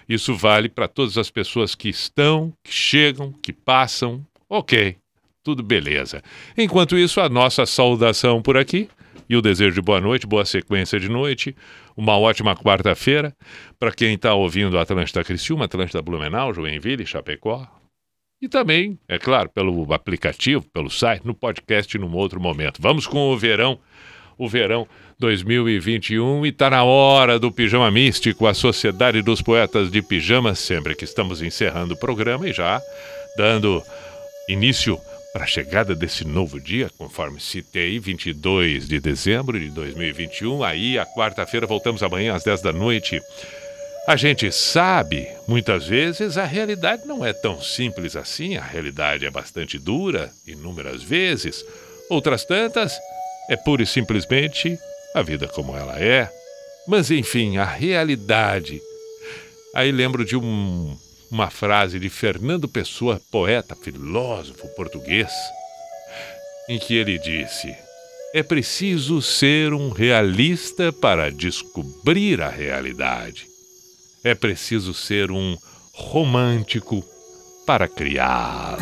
Isso 0.10 0.34
vale 0.34 0.70
para 0.70 0.88
todas 0.88 1.20
as 1.20 1.30
pessoas 1.30 1.76
que 1.76 1.88
estão, 1.88 2.52
que 2.64 2.74
chegam, 2.74 3.32
que 3.32 3.54
passam. 3.54 4.26
Ok, 4.50 4.98
tudo 5.44 5.62
beleza. 5.62 6.24
Enquanto 6.58 6.98
isso, 6.98 7.22
a 7.22 7.30
nossa 7.30 7.64
saudação 7.68 8.42
por 8.42 8.58
aqui 8.58 8.90
e 9.30 9.36
o 9.36 9.42
desejo 9.44 9.76
de 9.76 9.82
boa 9.84 10.02
noite, 10.02 10.26
boa 10.26 10.46
sequência 10.46 11.00
de 11.00 11.10
noite, 11.10 11.56
uma 11.96 12.18
ótima 12.18 12.56
quarta-feira 12.56 13.36
para 13.78 13.92
quem 13.92 14.16
está 14.16 14.34
ouvindo 14.34 14.80
Atlântida 14.80 15.24
Criciúma, 15.24 15.66
Atlântida 15.66 16.02
Blumenau, 16.02 16.52
Joinville, 16.56 17.06
Chapecó. 17.06 17.81
E 18.42 18.50
também, 18.50 18.98
é 19.08 19.20
claro, 19.20 19.50
pelo 19.50 19.94
aplicativo, 19.94 20.66
pelo 20.74 20.90
site, 20.90 21.26
no 21.26 21.34
podcast 21.36 21.96
num 22.00 22.12
outro 22.16 22.42
momento. 22.42 22.82
Vamos 22.82 23.06
com 23.06 23.32
o 23.32 23.38
verão. 23.38 23.80
o 24.38 24.50
verão 24.50 24.88
2021 25.20 26.48
e 26.48 26.52
tá 26.52 26.68
na 26.72 26.84
hora 26.84 27.38
do 27.38 27.52
Pijama 27.52 27.92
Místico, 27.92 28.48
a 28.48 28.56
Sociedade 28.56 29.22
dos 29.22 29.40
Poetas 29.40 29.92
de 29.92 30.02
Pijama, 30.02 30.56
sempre 30.56 30.96
que 30.96 31.04
estamos 31.04 31.44
encerrando 31.44 31.94
o 31.94 32.00
programa 32.00 32.50
e 32.50 32.52
já 32.52 32.82
dando 33.38 33.84
início 34.50 35.00
para 35.32 35.44
a 35.44 35.48
chegada 35.48 35.96
desse 35.96 36.26
novo 36.26 36.60
dia, 36.60 36.90
conforme 36.98 37.40
citei, 37.40 38.00
22 38.00 38.88
de 38.88 39.00
dezembro 39.00 39.60
de 39.60 39.70
2021. 39.70 40.64
Aí, 40.64 40.98
a 40.98 41.06
quarta-feira, 41.06 41.68
voltamos 41.68 42.02
amanhã 42.02 42.34
às 42.34 42.44
10 42.44 42.62
da 42.62 42.74
noite. 42.74 43.22
A 44.08 44.16
gente 44.16 44.52
sabe, 44.52 45.28
muitas 45.48 45.88
vezes, 45.88 46.38
a 46.38 46.44
realidade 46.44 47.06
não 47.06 47.24
é 47.26 47.34
tão 47.34 47.62
simples 47.62 48.16
assim, 48.16 48.58
a 48.58 48.64
realidade 48.64 49.26
é 49.26 49.30
bastante 49.30 49.78
dura, 49.78 50.32
inúmeras 50.48 51.04
vezes. 51.04 51.64
Outras 52.10 52.44
tantas, 52.44 52.98
é 53.50 53.56
pura 53.56 53.84
e 53.84 53.88
simplesmente 53.88 54.78
a 55.14 55.22
vida 55.22 55.48
como 55.48 55.78
ela 55.78 56.00
é. 56.00 56.30
Mas, 56.88 57.12
enfim, 57.12 57.58
a 57.58 57.66
realidade. 57.66 58.82
Aí 59.76 59.92
lembro 59.92 60.26
de 60.26 60.36
um 60.36 60.98
uma 61.32 61.50
frase 61.50 61.98
de 61.98 62.10
Fernando 62.10 62.68
Pessoa, 62.68 63.22
poeta, 63.32 63.74
filósofo 63.74 64.68
português, 64.76 65.32
em 66.68 66.78
que 66.78 66.94
ele 66.96 67.18
disse: 67.18 67.74
É 68.34 68.44
preciso 68.44 69.22
ser 69.22 69.74
um 69.74 69.90
realista 69.90 70.92
para 70.92 71.32
descobrir 71.32 72.42
a 72.42 72.50
realidade. 72.50 73.51
É 74.24 74.36
preciso 74.36 74.94
ser 74.94 75.32
um 75.32 75.58
romântico 75.94 77.04
para 77.66 77.88
criá-la. 77.88 78.78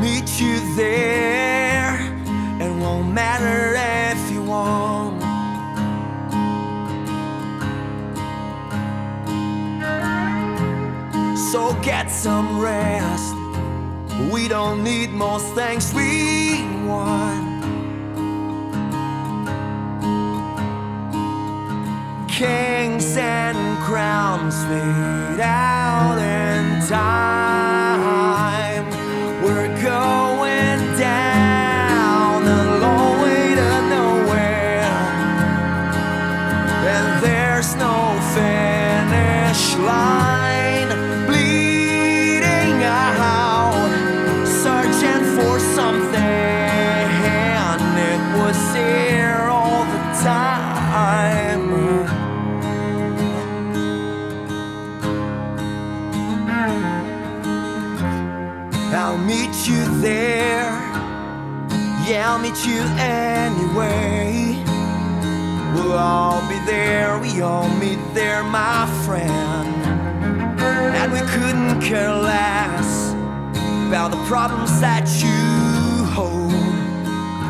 Meet 0.00 0.40
you 0.40 0.74
there. 0.74 1.94
It 2.60 2.72
won't 2.82 3.12
matter 3.14 3.76
if 3.76 4.32
you 4.32 4.42
won't. 4.42 5.11
So 11.52 11.74
get 11.82 12.10
some 12.10 12.58
rest. 12.62 13.34
We 14.32 14.48
don't 14.48 14.82
need 14.82 15.10
most 15.10 15.54
things 15.54 15.92
we 15.92 16.64
want. 16.86 17.62
Kings 22.26 23.18
and 23.18 23.78
crowns 23.82 24.56
fade 24.64 25.40
out 25.40 26.16
in 26.16 26.88
time. 26.88 27.21
You 62.66 62.82
anyway. 62.98 64.62
We'll 65.74 65.98
all 65.98 66.40
be 66.48 66.58
there, 66.64 67.18
we 67.18 67.40
all 67.40 67.68
meet 67.76 67.98
there, 68.14 68.44
my 68.44 68.86
friend. 69.04 69.68
And 70.60 71.12
we 71.12 71.20
couldn't 71.20 71.80
care 71.80 72.12
less 72.12 73.12
about 73.88 74.10
the 74.12 74.22
problems 74.24 74.80
that 74.80 75.08
you 75.22 76.04
hold. 76.06 76.52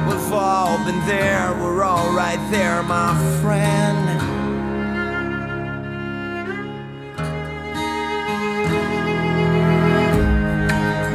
We've 0.08 0.32
all 0.32 0.78
been 0.84 1.04
there, 1.06 1.52
we're 1.60 1.82
all 1.82 2.10
right 2.14 2.40
there, 2.50 2.82
my 2.82 3.12
friend. 3.40 3.98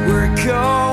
We're 0.08 0.46
going 0.46 0.87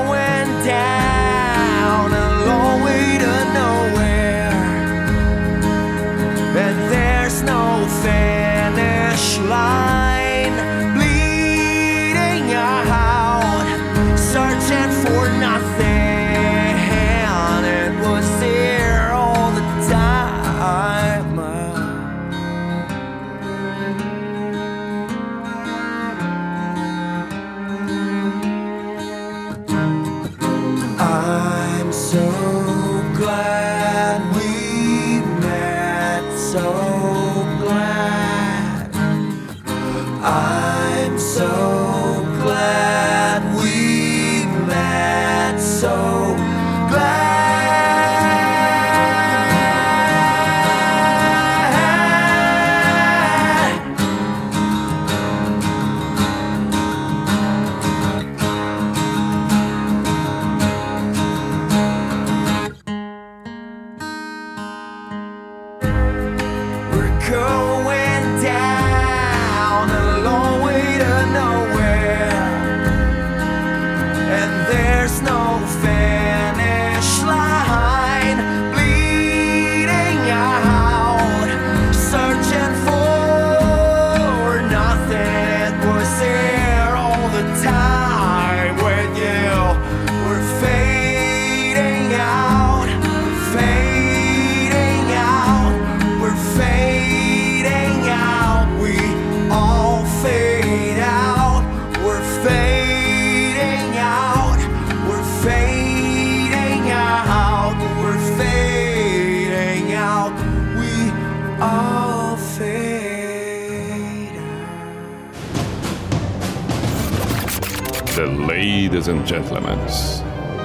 gentlemen, 119.25 119.79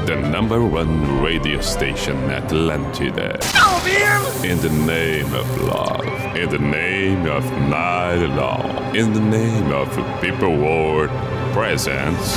the 0.05 0.17
number 0.31 0.63
one 0.63 1.23
radio 1.23 1.61
station 1.63 2.17
Atlantida. 2.29 3.41
In 4.45 4.59
the 4.61 4.69
name 4.69 5.33
of 5.33 5.63
love, 5.63 6.37
in 6.37 6.51
the 6.51 6.59
name 6.59 7.27
of 7.27 7.43
night 7.69 8.27
long, 8.37 8.95
in 8.95 9.15
the 9.15 9.21
name 9.21 9.73
of 9.73 9.89
people 10.21 10.51
world 10.51 11.09
presents. 11.55 12.37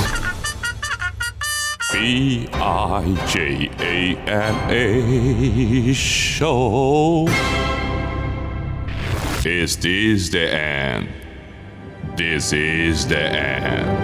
B 1.92 2.48
I 2.54 3.04
J 3.28 3.70
A 3.78 4.16
N 4.26 4.70
A 4.70 5.92
show. 5.92 7.28
Is 9.44 9.76
this 9.76 10.30
the 10.30 10.48
end? 10.50 11.08
This 12.16 12.52
is 12.54 13.06
the 13.06 13.18
end. 13.18 14.03